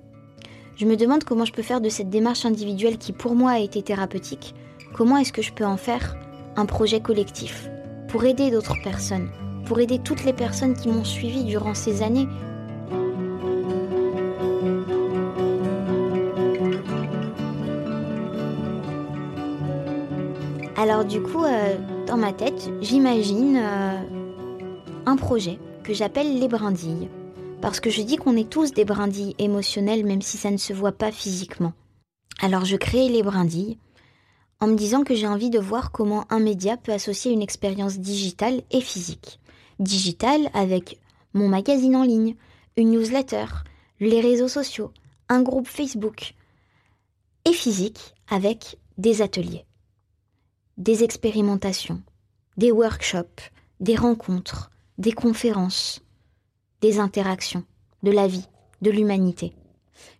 Je 0.77 0.87
me 0.87 0.97
demande 0.97 1.25
comment 1.25 1.45
je 1.45 1.53
peux 1.53 1.63
faire 1.63 1.81
de 1.81 1.89
cette 1.89 2.11
démarche 2.11 2.45
individuelle 2.45 2.97
qui 2.97 3.13
pour 3.13 3.35
moi 3.35 3.51
a 3.51 3.59
été 3.59 3.83
thérapeutique, 3.83 4.55
comment 4.99 5.17
est-ce 5.19 5.33
que 5.33 5.43
je 5.43 5.53
peux 5.53 5.65
en 5.65 5.77
faire 5.77 6.17
un 6.57 6.67
projet 6.67 6.99
collectif 7.01 7.71
pour 8.09 8.25
aider 8.25 8.51
d'autres 8.51 8.75
personnes, 8.83 9.31
pour 9.65 9.79
aider 9.79 10.01
toutes 10.01 10.25
les 10.25 10.33
personnes 10.33 10.75
qui 10.75 10.89
m'ont 10.89 11.05
suivi 11.05 11.45
durant 11.45 11.73
ces 11.73 12.03
années? 12.03 12.27
Alors 20.77 21.05
du 21.05 21.23
coup, 21.23 21.45
euh, 21.45 21.77
dans 22.09 22.17
ma 22.17 22.33
tête, 22.33 22.69
j'imagine 22.81 23.57
euh, 23.57 24.03
un 25.07 25.15
projet 25.15 25.61
que 25.85 25.95
j'appelle 25.95 26.41
les 26.41 26.49
brindilles 26.49 27.09
parce 27.61 27.79
que 27.79 27.89
je 27.91 28.03
dis 28.03 28.17
qu'on 28.17 28.37
est 28.37 28.51
tous 28.51 28.73
des 28.73 28.85
brindilles 28.85 29.37
émotionnelles 29.39 30.05
même 30.05 30.23
si 30.23 30.39
ça 30.39 30.51
ne 30.51 30.57
se 30.57 30.73
voit 30.73 30.91
pas 30.91 31.13
physiquement. 31.13 31.73
Alors 32.41 32.65
je 32.65 32.75
crée 32.75 33.09
les 33.09 33.23
brindilles 33.23 33.79
en 34.61 34.67
me 34.67 34.77
disant 34.77 35.05
que 35.05 35.15
j'ai 35.15 35.27
envie 35.27 35.51
de 35.51 35.59
voir 35.59 35.93
comment 35.93 36.25
un 36.31 36.41
média 36.41 36.77
peut 36.77 36.93
associer 36.93 37.33
une 37.33 37.43
expérience 37.43 37.99
digitale 37.99 38.63
et 38.71 38.81
physique. 38.81 39.41
Digitale 39.79 40.51
avec 40.53 40.99
mon 41.33 41.49
magazine 41.49 41.95
en 41.95 42.03
ligne, 42.03 42.35
une 42.77 42.91
newsletter, 42.91 43.47
les 44.01 44.21
réseaux 44.21 44.49
sociaux, 44.49 44.93
un 45.29 45.43
groupe 45.43 45.69
Facebook, 45.69 46.35
et 47.45 47.53
physique 47.53 48.15
avec 48.29 48.79
des 48.99 49.23
ateliers, 49.23 49.65
des 50.77 51.05
expérimentations, 51.05 52.03
des 52.57 52.73
workshops, 52.73 53.51
des 53.81 53.97
rencontres, 53.97 54.71
des 54.99 55.13
conférences, 55.13 56.03
des 56.81 56.99
interactions, 56.99 57.65
de 58.03 58.11
la 58.11 58.27
vie, 58.27 58.49
de 58.83 58.91
l'humanité. 58.91 59.53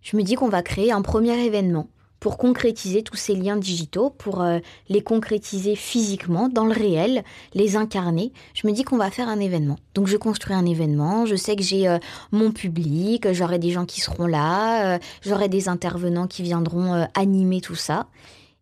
Je 0.01 0.15
me 0.15 0.23
dis 0.23 0.35
qu'on 0.35 0.49
va 0.49 0.63
créer 0.63 0.91
un 0.91 1.01
premier 1.01 1.37
événement 1.45 1.89
pour 2.19 2.37
concrétiser 2.37 3.03
tous 3.03 3.15
ces 3.15 3.35
liens 3.35 3.57
digitaux, 3.57 4.09
pour 4.09 4.41
euh, 4.41 4.59
les 4.89 5.01
concrétiser 5.01 5.75
physiquement, 5.75 6.49
dans 6.49 6.65
le 6.65 6.73
réel, 6.73 7.23
les 7.53 7.75
incarner. 7.75 8.31
Je 8.53 8.67
me 8.67 8.73
dis 8.73 8.83
qu'on 8.83 8.97
va 8.97 9.09
faire 9.09 9.29
un 9.29 9.39
événement. 9.39 9.77
Donc 9.93 10.07
je 10.07 10.17
construis 10.17 10.55
un 10.55 10.65
événement, 10.65 11.25
je 11.25 11.35
sais 11.35 11.55
que 11.55 11.63
j'ai 11.63 11.87
euh, 11.87 11.97
mon 12.31 12.51
public, 12.51 13.31
j'aurai 13.31 13.59
des 13.59 13.71
gens 13.71 13.85
qui 13.85 14.01
seront 14.01 14.27
là, 14.27 14.95
euh, 14.95 14.99
j'aurai 15.21 15.49
des 15.49 15.69
intervenants 15.69 16.27
qui 16.27 16.43
viendront 16.43 17.07
animer 17.15 17.61
tout 17.61 17.75
ça. 17.75 18.07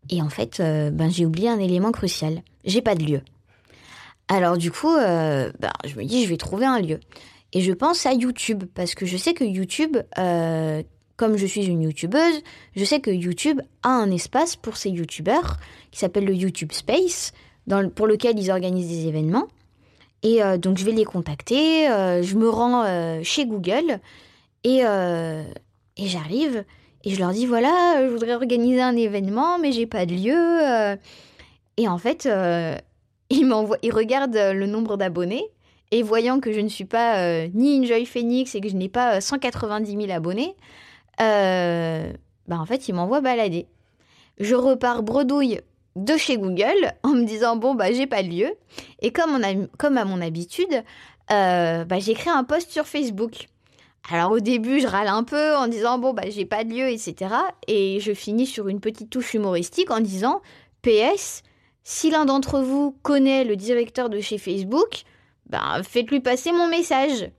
Et 0.10 0.22
en 0.22 0.30
fait, 0.30 0.60
ben, 0.60 1.10
j'ai 1.10 1.26
oublié 1.26 1.50
un 1.50 1.60
élément 1.60 1.91
crucial. 1.91 2.41
J'ai 2.63 2.82
pas 2.82 2.96
de 2.96 3.04
lieu. 3.04 3.22
Alors 4.30 4.58
du 4.58 4.72
coup, 4.72 4.96
ben, 4.96 5.52
je 5.86 5.96
me 5.96 6.06
dis, 6.06 6.24
je 6.24 6.30
vais 6.30 6.38
trouver 6.38 6.65
un 6.65 6.80
lieu. 6.80 7.00
Et 7.52 7.62
je 7.62 7.74
pense 7.74 8.06
à 8.06 8.13
YouTube, 8.13 8.63
parce 8.74 8.96
que 8.96 9.06
je 9.06 9.17
sais 9.17 9.34
que 9.34 9.43
YouTube, 9.43 9.98
comme 11.17 11.38
je 11.38 11.45
suis 11.45 11.65
une 11.65 11.82
YouTubeuse, 11.82 12.41
je 12.75 12.86
sais 12.86 12.99
que 12.99 13.12
YouTube 13.12 13.60
a 13.84 13.89
un 13.89 14.12
espace 14.12 14.56
pour 14.56 14.77
ces 14.77 14.89
YouTubeurs 14.89 15.58
qui 15.91 15.99
s'appelle 15.99 16.25
le 16.25 16.34
YouTube 16.34 16.71
Space, 16.71 17.34
pour 17.95 18.08
lequel 18.08 18.39
ils 18.39 18.51
organisent 18.51 18.88
des 18.88 19.08
événements. 19.08 19.47
Et 20.23 20.41
euh, 20.43 20.58
donc 20.58 20.77
je 20.77 20.86
vais 20.86 20.91
les 20.91 21.03
contacter, 21.03 21.89
euh, 21.89 22.23
je 22.23 22.36
me 22.36 22.49
rends 22.49 22.86
chez 23.23 23.45
Google 23.45 23.99
et, 24.63 24.82
j'arrive 25.97 26.63
et 27.03 27.10
je 27.10 27.19
leur 27.19 27.32
dis 27.32 27.45
voilà, 27.45 28.06
je 28.06 28.10
voudrais 28.12 28.36
organiser 28.36 28.82
un 28.82 28.95
événement, 28.95 29.60
mais 29.60 29.71
j'ai 29.71 29.86
pas 29.86 30.06
de 30.06 30.13
lieu. 30.13 30.97
et 31.77 31.88
en 31.88 31.97
fait, 31.97 32.30
ils, 33.30 33.53
ils 33.84 33.91
regardent 33.91 34.36
le 34.53 34.65
nombre 34.65 34.97
d'abonnés 34.97 35.45
et 35.91 36.03
voyant 36.03 36.39
que 36.39 36.51
je 36.51 36.60
ne 36.60 36.67
suis 36.67 36.86
pas 36.86 37.19
euh, 37.19 37.47
ni 37.53 37.75
une 37.75 37.86
Joy 37.86 38.06
Phoenix 38.06 38.56
et 38.56 38.62
que 38.62 38.69
je 38.69 38.75
n'ai 38.75 38.89
pas 38.89 39.21
190 39.21 39.95
euh, 39.95 40.01
000 40.01 40.12
abonnés, 40.12 40.56
euh, 41.21 42.12
bah 42.47 42.58
en 42.60 42.65
fait, 42.65 42.88
il 42.88 42.93
m'envoie 42.93 43.21
balader. 43.21 43.67
Je 44.39 44.56
repars 44.56 45.03
bredouille 45.03 45.60
de 45.95 46.15
chez 46.15 46.38
Google 46.38 46.93
en 47.03 47.10
me 47.10 47.23
disant 47.23 47.56
bon 47.56 47.73
bah 47.73 47.91
j'ai 47.91 48.06
pas 48.06 48.21
de 48.21 48.30
lieu 48.30 48.53
et 49.01 49.12
comme, 49.12 49.34
à 49.41 50.06
mon 50.06 50.21
habitude 50.21 50.84
bah, 51.27 51.99
j'écris 51.99 52.30
un 52.30 52.43
post 52.43 52.69
sur 52.69 52.86
Facebook 52.86 53.47
alors 54.12 54.30
au 54.30 54.39
début 54.39 54.80
je 54.80 54.86
râle 54.86 55.08
un 55.08 55.23
peu 55.23 55.56
en 55.56 55.67
disant 55.67 55.97
bon 55.97 56.13
bah 56.13 56.30
j'ai 56.30 56.45
pas 56.45 56.63
de 56.63 56.69
lieu 56.69 56.88
etc 56.88 57.34
et 57.67 57.99
je 57.99 58.13
finis 58.13 58.45
sur 58.45 58.67
une 58.67 58.80
petite 58.80 59.10
touche 59.10 59.34
humoristique 59.34 59.89
en 59.89 59.99
disant 59.99 60.43
PS 60.84 61.41
si 61.84 62.12
l'un 62.12 62.25
d'entre 62.25 62.60
vous 62.60 62.95
connaît 63.01 63.43
le 63.43 63.56
directeur 63.56 64.12
de 64.12 64.19
chez 64.19 64.38
Facebook 64.38 65.03
ben, 65.49 65.82
faites-lui 65.84 66.19
passer 66.19 66.51
mon 66.51 66.67
message. 66.67 67.32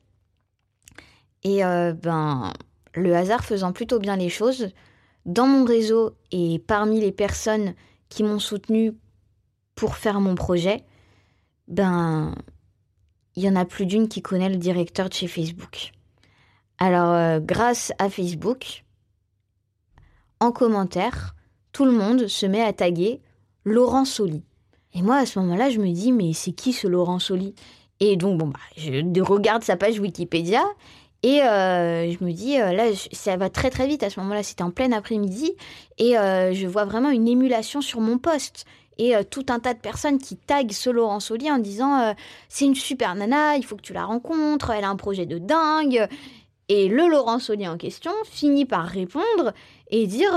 Et 1.45 1.65
euh, 1.65 1.93
ben, 1.93 2.53
le 2.99 3.15
hasard 3.15 3.45
faisant 3.45 3.73
plutôt 3.73 3.99
bien 3.99 4.17
les 4.17 4.29
choses, 4.29 4.69
dans 5.27 5.47
mon 5.47 5.65
réseau 5.65 6.15
et 6.33 6.59
parmi 6.59 7.01
les 7.01 7.13
personnes 7.13 7.75
qui 8.09 8.23
m'ont 8.23 8.39
soutenu 8.39 8.95
pour 9.75 9.97
faire 9.97 10.21
mon 10.21 10.35
projet, 10.35 10.85
ben, 11.69 12.35
il 13.37 13.45
y 13.45 13.49
en 13.49 13.57
a 13.57 13.65
plus 13.65 13.87
d'une 13.87 14.09
qui 14.09 14.23
connaît 14.23 14.49
le 14.49 14.57
directeur 14.57 15.09
de 15.09 15.15
chez 15.15 15.29
Facebook. 15.29 15.93
Alors, 16.79 17.13
euh, 17.13 17.41
grâce 17.41 17.93
à 17.99 18.09
Facebook, 18.09 18.85
en 20.41 20.53
commentaire, 20.53 21.35
tout 21.73 21.85
le 21.85 21.93
monde 21.93 22.27
se 22.27 22.47
met 22.47 22.63
à 22.63 22.73
taguer 22.73 23.21
Laurent 23.65 24.05
Soli. 24.05 24.43
Et 24.95 25.03
moi, 25.03 25.17
à 25.17 25.27
ce 25.27 25.39
moment-là, 25.41 25.71
je 25.71 25.79
me 25.79 25.93
dis, 25.93 26.13
mais 26.13 26.33
c'est 26.33 26.53
qui 26.53 26.73
ce 26.73 26.87
Laurent 26.87 27.19
Soli? 27.19 27.55
Et 28.01 28.17
donc, 28.17 28.39
bon, 28.39 28.49
bah, 28.49 28.61
je 28.77 29.21
regarde 29.21 29.63
sa 29.63 29.77
page 29.77 29.99
Wikipédia 29.99 30.63
et 31.23 31.43
euh, 31.43 32.13
je 32.13 32.25
me 32.25 32.33
dis, 32.33 32.61
euh, 32.61 32.73
là, 32.73 32.85
ça 33.13 33.37
va 33.37 33.51
très 33.51 33.71
très 33.71 33.87
vite 33.89 34.03
à 34.03 34.11
ce 34.11 34.21
moment-là, 34.21 34.43
c'était 34.43 34.63
en 34.63 34.71
plein 34.71 34.93
après-midi, 34.93 35.53
et 35.99 36.17
euh, 36.17 36.53
je 36.53 36.67
vois 36.67 36.85
vraiment 36.85 37.11
une 37.11 37.27
émulation 37.27 37.81
sur 37.81 38.01
mon 38.01 38.19
poste. 38.19 38.67
Et 39.01 39.15
tout 39.31 39.47
un 39.49 39.61
tas 39.61 39.75
de 39.75 39.79
personnes 39.79 40.19
qui 40.19 40.35
taguent 40.35 40.73
ce 40.73 40.91
Laurent 40.91 41.21
Soli 41.21 41.49
en 41.53 41.59
disant 41.59 42.17
c'est 42.49 42.65
une 42.65 42.75
super 42.75 43.15
nana, 43.15 43.55
il 43.55 43.65
faut 43.65 43.77
que 43.77 43.83
tu 43.83 43.93
la 43.93 44.05
rencontres, 44.05 44.71
elle 44.71 44.83
a 44.83 44.89
un 44.89 44.97
projet 44.97 45.25
de 45.25 45.39
dingue. 45.39 46.09
Et 46.69 46.89
le 46.89 47.07
Laurent 47.07 47.39
Soli 47.39 47.69
en 47.69 47.77
question 47.77 48.11
finit 48.25 48.65
par 48.65 48.87
répondre 48.87 49.53
et 49.93 50.09
dire 50.09 50.33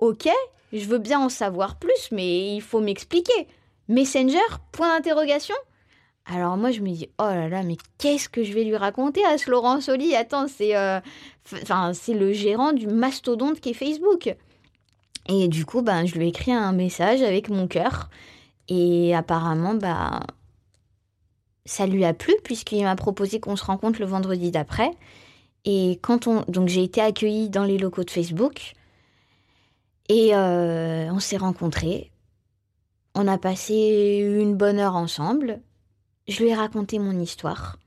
ok, 0.00 0.28
je 0.74 0.84
veux 0.84 0.98
bien 0.98 1.18
en 1.18 1.30
savoir 1.30 1.76
plus, 1.76 2.10
mais 2.10 2.54
il 2.54 2.60
faut 2.60 2.80
m'expliquer. 2.80 3.48
Messenger 3.88 4.36
Point 4.72 4.94
d'interrogation 4.94 5.56
alors 6.24 6.56
moi 6.56 6.70
je 6.70 6.80
me 6.80 6.90
dis 6.90 7.08
oh 7.18 7.24
là 7.24 7.48
là 7.48 7.62
mais 7.62 7.76
qu'est-ce 7.98 8.28
que 8.28 8.44
je 8.44 8.52
vais 8.52 8.64
lui 8.64 8.76
raconter 8.76 9.24
à 9.24 9.38
ce 9.38 9.50
Laurent 9.50 9.80
Soli? 9.80 10.14
Attends 10.14 10.46
c'est 10.46 10.76
euh, 10.76 11.00
c'est 11.92 12.14
le 12.14 12.32
gérant 12.32 12.72
du 12.72 12.86
mastodonte 12.86 13.60
qui 13.60 13.70
est 13.70 13.74
Facebook. 13.74 14.34
Et 15.28 15.48
du 15.48 15.64
coup 15.64 15.82
ben 15.82 16.06
je 16.06 16.14
lui 16.14 16.26
ai 16.26 16.28
écrit 16.28 16.52
un 16.52 16.72
message 16.72 17.22
avec 17.22 17.48
mon 17.48 17.66
cœur 17.66 18.08
et 18.68 19.14
apparemment 19.14 19.74
bah 19.74 20.20
ça 21.64 21.86
lui 21.86 22.04
a 22.04 22.14
plu 22.14 22.34
puisqu'il 22.44 22.84
m'a 22.84 22.96
proposé 22.96 23.40
qu'on 23.40 23.56
se 23.56 23.64
rencontre 23.64 24.00
le 24.00 24.06
vendredi 24.06 24.52
d'après. 24.52 24.90
Et 25.64 25.98
quand 26.02 26.28
on 26.28 26.42
donc 26.46 26.68
j'ai 26.68 26.84
été 26.84 27.00
accueillie 27.00 27.50
dans 27.50 27.64
les 27.64 27.78
locaux 27.78 28.04
de 28.04 28.10
Facebook 28.10 28.74
et 30.08 30.36
euh, 30.36 31.10
on 31.12 31.18
s'est 31.18 31.36
rencontrés. 31.36 32.12
On 33.14 33.26
a 33.26 33.38
passé 33.38 34.24
une 34.40 34.54
bonne 34.54 34.78
heure 34.78 34.96
ensemble 34.96 35.60
je 36.28 36.42
lui 36.42 36.50
ai 36.50 36.54
raconté 36.54 36.98
mon 36.98 37.18
histoire. 37.18 37.78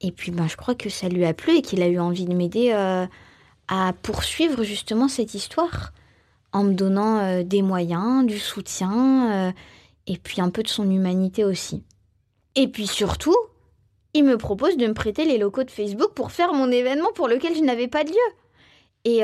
Et 0.00 0.12
puis 0.12 0.30
ben, 0.30 0.46
je 0.46 0.56
crois 0.56 0.74
que 0.74 0.90
ça 0.90 1.08
lui 1.08 1.24
a 1.24 1.32
plu 1.32 1.56
et 1.56 1.62
qu'il 1.62 1.82
a 1.82 1.88
eu 1.88 1.98
envie 1.98 2.26
de 2.26 2.34
m'aider 2.34 2.72
euh, 2.72 3.06
à 3.68 3.92
poursuivre 4.02 4.62
justement 4.62 5.08
cette 5.08 5.34
histoire 5.34 5.92
en 6.52 6.64
me 6.64 6.74
donnant 6.74 7.18
euh, 7.18 7.42
des 7.42 7.62
moyens, 7.62 8.26
du 8.26 8.38
soutien 8.38 9.48
euh, 9.48 9.52
et 10.06 10.18
puis 10.18 10.40
un 10.40 10.50
peu 10.50 10.62
de 10.62 10.68
son 10.68 10.90
humanité 10.90 11.44
aussi. 11.44 11.82
Et 12.54 12.68
puis 12.68 12.86
surtout, 12.86 13.36
il 14.14 14.24
me 14.24 14.36
propose 14.36 14.76
de 14.76 14.86
me 14.86 14.94
prêter 14.94 15.24
les 15.24 15.38
locaux 15.38 15.64
de 15.64 15.70
Facebook 15.70 16.12
pour 16.14 16.30
faire 16.30 16.52
mon 16.52 16.70
événement 16.70 17.12
pour 17.14 17.28
lequel 17.28 17.54
je 17.54 17.62
n'avais 17.62 17.88
pas 17.88 18.04
de 18.04 18.10
lieu. 18.10 18.16
Et 19.04 19.20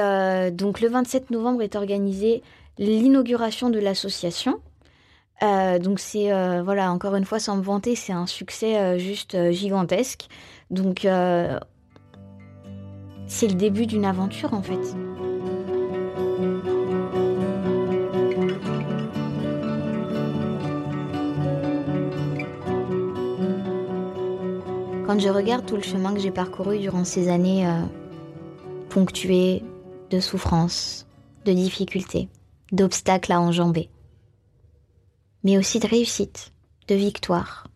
donc 0.52 0.80
le 0.80 0.88
27 0.88 1.30
novembre 1.30 1.62
est 1.62 1.74
organisée 1.74 2.42
l'inauguration 2.78 3.68
de 3.68 3.80
l'association 3.80 4.60
euh, 5.42 5.78
donc 5.80 5.98
c'est 5.98 6.32
euh, 6.32 6.62
voilà 6.62 6.92
encore 6.92 7.16
une 7.16 7.24
fois 7.24 7.40
sans 7.40 7.56
me 7.56 7.62
vanter 7.62 7.96
c'est 7.96 8.12
un 8.12 8.26
succès 8.26 8.78
euh, 8.78 8.98
juste 8.98 9.50
gigantesque 9.50 10.28
donc 10.70 11.00
c'est 13.26 13.48
le 13.48 13.54
début 13.54 13.86
d'une 13.86 14.04
aventure 14.04 14.54
en 14.54 14.62
fait. 14.62 14.96
Quand 25.06 25.18
je 25.18 25.28
regarde 25.28 25.66
tout 25.66 25.76
le 25.76 25.82
chemin 25.82 26.14
que 26.14 26.20
j'ai 26.20 26.30
parcouru 26.30 26.78
durant 26.78 27.04
ces 27.04 27.28
années 27.28 27.66
ponctuées 28.88 29.62
de 30.10 30.20
souffrances, 30.20 31.06
de 31.44 31.52
difficultés, 31.52 32.28
d'obstacles 32.70 33.32
à 33.32 33.40
enjamber, 33.40 33.90
mais 35.44 35.58
aussi 35.58 35.78
de 35.80 35.88
réussite, 35.88 36.52
de 36.88 36.94
victoire, 36.94 37.66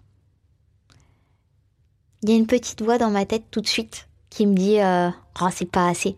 il 2.22 2.30
y 2.30 2.32
a 2.32 2.36
une 2.36 2.46
petite 2.48 2.82
voix 2.82 2.98
dans 2.98 3.10
ma 3.10 3.24
tête 3.24 3.44
tout 3.50 3.60
de 3.60 3.68
suite 3.68 4.08
qui 4.30 4.46
me 4.46 4.54
dit 4.54 4.80
euh, 4.80 5.10
Oh, 5.40 5.46
c'est 5.52 5.70
pas 5.70 5.86
assez. 5.86 6.16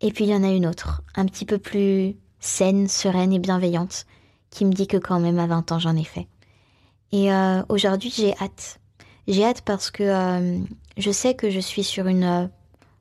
Et 0.00 0.12
puis 0.12 0.24
il 0.24 0.30
y 0.30 0.34
en 0.34 0.44
a 0.44 0.50
une 0.50 0.66
autre, 0.66 1.02
un 1.16 1.26
petit 1.26 1.44
peu 1.44 1.58
plus 1.58 2.16
saine, 2.38 2.86
sereine 2.86 3.32
et 3.32 3.40
bienveillante, 3.40 4.06
qui 4.50 4.64
me 4.64 4.72
dit 4.72 4.86
que 4.86 4.98
quand 4.98 5.18
même 5.18 5.40
à 5.40 5.46
20 5.48 5.72
ans 5.72 5.78
j'en 5.78 5.96
ai 5.96 6.04
fait. 6.04 6.28
Et 7.10 7.32
euh, 7.32 7.62
aujourd'hui 7.68 8.12
j'ai 8.14 8.36
hâte. 8.38 8.78
J'ai 9.26 9.44
hâte 9.44 9.62
parce 9.62 9.90
que 9.90 10.04
euh, 10.04 10.58
je 10.96 11.10
sais 11.10 11.34
que 11.34 11.50
je 11.50 11.60
suis 11.60 11.82
sur 11.82 12.06
une 12.06 12.48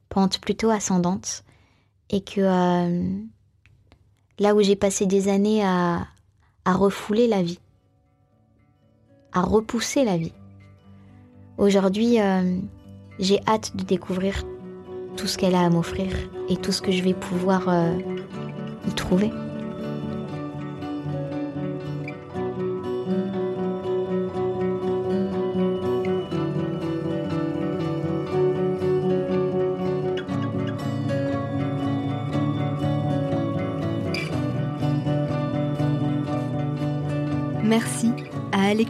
pente 0.10 0.39
plutôt 0.39 0.70
ascendante 0.70 1.44
et 2.10 2.22
que 2.22 2.41
là 4.39 4.56
où 4.56 4.62
j'ai 4.62 4.76
passé 4.76 5.06
des 5.06 5.28
années 5.28 5.63
à 5.63 6.08
refouler 6.65 7.28
la 7.28 7.41
vie, 7.41 7.60
à 9.34 9.41
repousser 9.41 10.04
la 10.06 10.17
vie, 10.17 10.34
Aujourd'hui, 11.62 12.20
euh, 12.20 12.58
j'ai 13.20 13.39
hâte 13.48 13.76
de 13.76 13.84
découvrir 13.84 14.44
tout 15.15 15.28
ce 15.28 15.38
qu'elle 15.38 15.54
a 15.54 15.62
à 15.62 15.70
m'offrir 15.70 16.08
et 16.50 16.58
tout 16.58 16.72
ce 16.72 16.82
que 16.82 16.91
je 16.91 17.04
vais 17.04 17.13
pouvoir 17.13 17.70
euh, 17.70 17.91
y 18.88 18.91
trouver. 18.94 19.30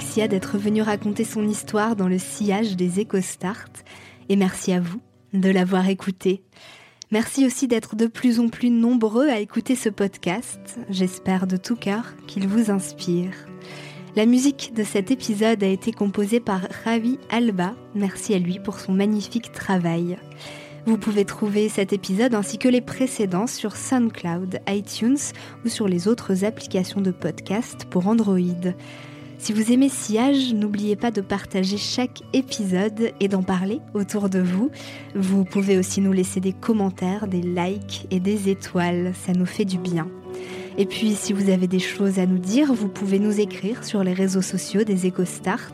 Alexia 0.02 0.28
d'être 0.28 0.58
venue 0.58 0.82
raconter 0.82 1.24
son 1.24 1.48
histoire 1.48 1.96
dans 1.96 2.08
le 2.08 2.18
sillage 2.18 2.76
des 2.76 3.02
EcoStart. 3.02 3.70
Et 4.30 4.36
merci 4.36 4.74
à 4.74 4.80
vous 4.80 5.00
de 5.32 5.48
l'avoir 5.48 5.90
écouté. 5.90 6.42
Merci 7.12 7.46
aussi 7.46 7.68
d'être 7.68 7.96
de 7.96 8.08
plus 8.08 8.40
en 8.40 8.50
plus 8.50 8.72
nombreux 8.72 9.30
à 9.30 9.40
écouter 9.40 9.76
ce 9.76 9.90
podcast. 9.90 10.80
J'espère 10.90 11.46
de 11.46 11.56
tout 11.56 11.76
cœur 11.76 12.16
qu'il 12.26 12.48
vous 12.48 12.72
inspire. 12.72 13.32
La 14.16 14.26
musique 14.26 14.74
de 14.76 14.84
cet 14.84 15.12
épisode 15.12 15.64
a 15.64 15.68
été 15.68 15.92
composée 15.92 16.40
par 16.40 16.62
Ravi 16.84 17.20
Alba. 17.30 17.76
Merci 17.94 18.34
à 18.34 18.40
lui 18.40 18.58
pour 18.58 18.80
son 18.80 18.94
magnifique 18.94 19.52
travail. 19.52 20.18
Vous 20.88 20.98
pouvez 20.98 21.26
trouver 21.26 21.70
cet 21.70 21.94
épisode 21.94 22.34
ainsi 22.34 22.58
que 22.58 22.68
les 22.68 22.82
précédents 22.82 23.46
sur 23.46 23.76
SoundCloud, 23.76 24.62
iTunes 24.68 25.20
ou 25.64 25.70
sur 25.70 25.88
les 25.88 26.08
autres 26.08 26.44
applications 26.44 27.02
de 27.02 27.12
podcast 27.12 27.86
pour 27.92 28.08
Android. 28.08 28.40
Si 29.42 29.52
vous 29.54 29.72
aimez 29.72 29.90
Sillage, 29.90 30.54
n'oubliez 30.54 30.96
pas 30.96 31.10
de 31.10 31.20
partager 31.20 31.78
chaque 31.78 32.22
épisode 32.32 33.12
et 33.20 33.28
d'en 33.28 33.42
parler 33.42 33.80
autour 33.96 34.30
de 34.30 34.38
vous. 34.38 34.70
Vous 35.16 35.46
pouvez 35.46 35.80
aussi 35.80 36.00
nous 36.00 36.12
laisser 36.12 36.40
des 36.40 36.54
commentaires, 36.54 37.26
des 37.26 37.42
likes 37.42 38.06
et 38.12 38.20
des 38.20 38.50
étoiles, 38.50 39.14
ça 39.26 39.34
nous 39.34 39.48
fait 39.48 39.66
du 39.66 39.80
bien. 39.80 40.08
Et 40.78 40.86
puis, 40.86 41.16
si 41.16 41.34
vous 41.34 41.50
avez 41.50 41.66
des 41.66 41.80
choses 41.80 42.20
à 42.20 42.28
nous 42.28 42.38
dire, 42.38 42.72
vous 42.72 42.88
pouvez 42.88 43.18
nous 43.18 43.40
écrire 43.40 43.84
sur 43.84 44.04
les 44.04 44.14
réseaux 44.14 44.44
sociaux 44.44 44.84
des 44.84 45.08
EcoStart 45.08 45.74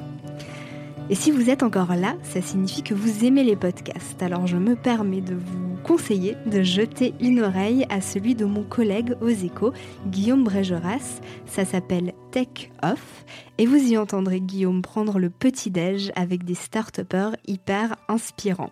Et 1.10 1.16
si 1.16 1.30
vous 1.30 1.50
êtes 1.50 1.62
encore 1.62 1.96
là, 1.96 2.16
ça 2.24 2.42
signifie 2.42 2.84
que 2.84 2.94
vous 2.94 3.26
aimez 3.26 3.44
les 3.44 3.58
podcasts. 3.58 4.24
Alors 4.24 4.48
je 4.48 4.58
me 4.58 4.76
permets 4.76 5.22
de 5.22 5.36
vous 5.36 5.76
conseiller 5.84 6.38
de 6.46 6.62
jeter 6.62 7.14
une 7.20 7.42
oreille 7.42 7.86
à 7.90 8.00
celui 8.00 8.34
de 8.34 8.46
mon 8.46 8.64
collègue 8.64 9.16
aux 9.20 9.28
échos, 9.28 9.74
Guillaume 10.08 10.44
Brégeras. 10.44 11.20
Ça 11.46 11.66
s'appelle 11.66 12.14
Tech 12.32 12.72
Off. 12.82 13.26
Et 13.58 13.66
vous 13.66 13.92
y 13.92 13.98
entendrez 13.98 14.40
Guillaume 14.40 14.82
prendre 14.82 15.20
le 15.20 15.30
petit-déj 15.30 16.12
avec 16.16 16.46
des 16.46 16.56
start 16.56 17.02
hyper 17.46 17.98
inspirants. 18.08 18.72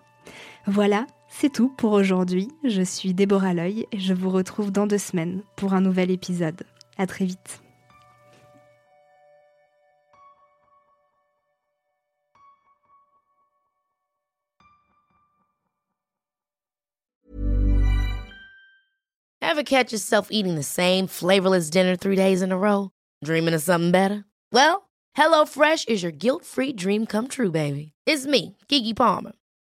Voilà, 0.66 1.06
c'est 1.30 1.52
tout 1.52 1.68
pour 1.70 1.92
aujourd'hui. 1.92 2.48
Je 2.64 2.82
suis 2.82 3.14
Déborah 3.14 3.54
Loy 3.54 3.86
et 3.92 3.98
je 3.98 4.12
vous 4.12 4.28
retrouve 4.28 4.70
dans 4.70 4.86
deux 4.86 4.98
semaines 4.98 5.42
pour 5.56 5.72
un 5.72 5.80
nouvel 5.80 6.10
épisode. 6.10 6.62
À 6.98 7.06
très 7.06 7.24
vite. 7.24 7.62
Ever 19.42 19.64
catch 19.64 19.92
yourself 19.92 20.28
eating 20.30 20.54
the 20.54 20.62
same 20.62 21.06
flavorless 21.08 21.70
dinner 21.70 21.96
three 21.96 22.14
days 22.14 22.40
in 22.40 22.52
a 22.52 22.56
row? 22.56 22.90
Dreaming 23.24 23.54
of 23.54 23.62
something 23.62 23.90
better? 23.90 24.24
Well, 24.52 24.88
HelloFresh 25.16 25.88
is 25.88 26.02
your 26.02 26.12
guilt-free 26.12 26.74
dream 26.74 27.04
come 27.04 27.26
true, 27.26 27.50
baby. 27.50 27.92
It's 28.06 28.26
me, 28.26 28.56
Kiki 28.68 28.94
Palmer. 28.94 29.32